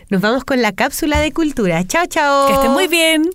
[0.09, 1.83] Nos vamos con la cápsula de cultura.
[1.85, 2.47] Chao, chao.
[2.47, 3.29] Que esté muy bien.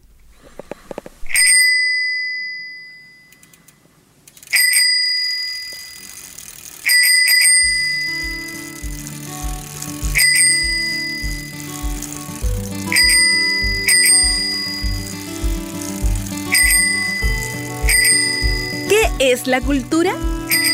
[19.30, 20.12] ¿Qué es la cultura?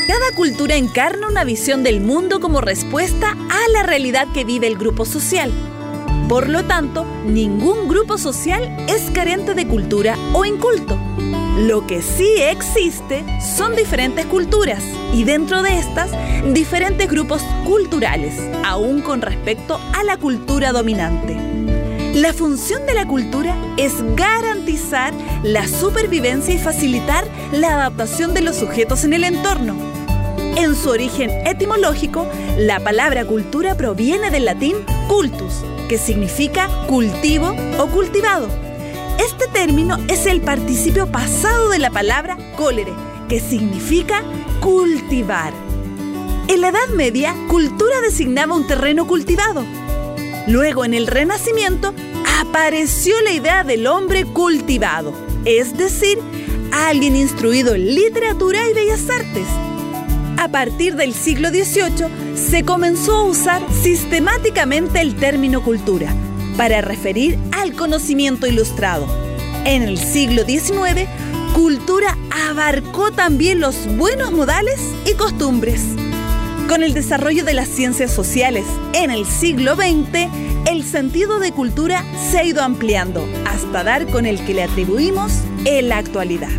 [0.06, 4.78] Cada cultura encarna una visión del mundo como respuesta a la realidad que vive el
[4.78, 5.52] grupo social.
[6.26, 10.98] Por lo tanto, ningún grupo social es carente de cultura o inculto.
[11.58, 13.26] Lo que sí existe
[13.58, 14.82] son diferentes culturas
[15.12, 16.10] y dentro de estas,
[16.54, 21.36] diferentes grupos culturales, aún con respecto a la cultura dominante.
[22.16, 25.12] La función de la cultura es garantizar
[25.42, 29.76] la supervivencia y facilitar la adaptación de los sujetos en el entorno.
[30.56, 34.76] En su origen etimológico, la palabra cultura proviene del latín
[35.08, 38.48] cultus, que significa cultivo o cultivado.
[39.18, 42.94] Este término es el participio pasado de la palabra colere,
[43.28, 44.22] que significa
[44.60, 45.52] cultivar.
[46.48, 49.66] En la Edad Media, cultura designaba un terreno cultivado.
[50.46, 51.92] Luego, en el Renacimiento,
[52.40, 55.12] apareció la idea del hombre cultivado,
[55.44, 56.18] es decir,
[56.72, 59.46] alguien instruido en literatura y bellas artes.
[60.38, 66.14] A partir del siglo XVIII se comenzó a usar sistemáticamente el término cultura
[66.56, 69.06] para referir al conocimiento ilustrado.
[69.64, 71.08] En el siglo XIX,
[71.54, 72.16] cultura
[72.48, 75.82] abarcó también los buenos modales y costumbres.
[76.68, 80.28] Con el desarrollo de las ciencias sociales en el siglo XX,
[80.68, 85.32] el sentido de cultura se ha ido ampliando hasta dar con el que le atribuimos
[85.64, 86.50] en la actualidad.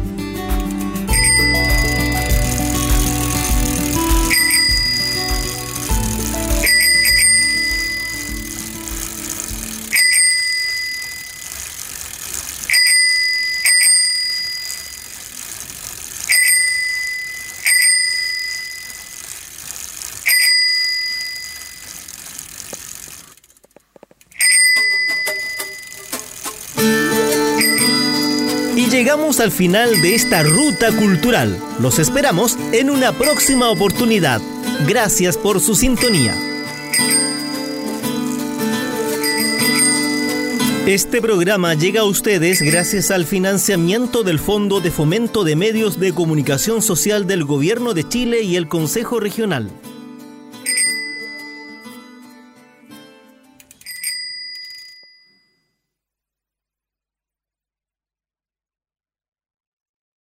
[29.40, 31.58] Al final de esta ruta cultural.
[31.80, 34.42] Los esperamos en una próxima oportunidad.
[34.88, 36.36] Gracias por su sintonía.
[40.88, 46.14] Este programa llega a ustedes gracias al financiamiento del Fondo de Fomento de Medios de
[46.14, 49.70] Comunicación Social del Gobierno de Chile y el Consejo Regional.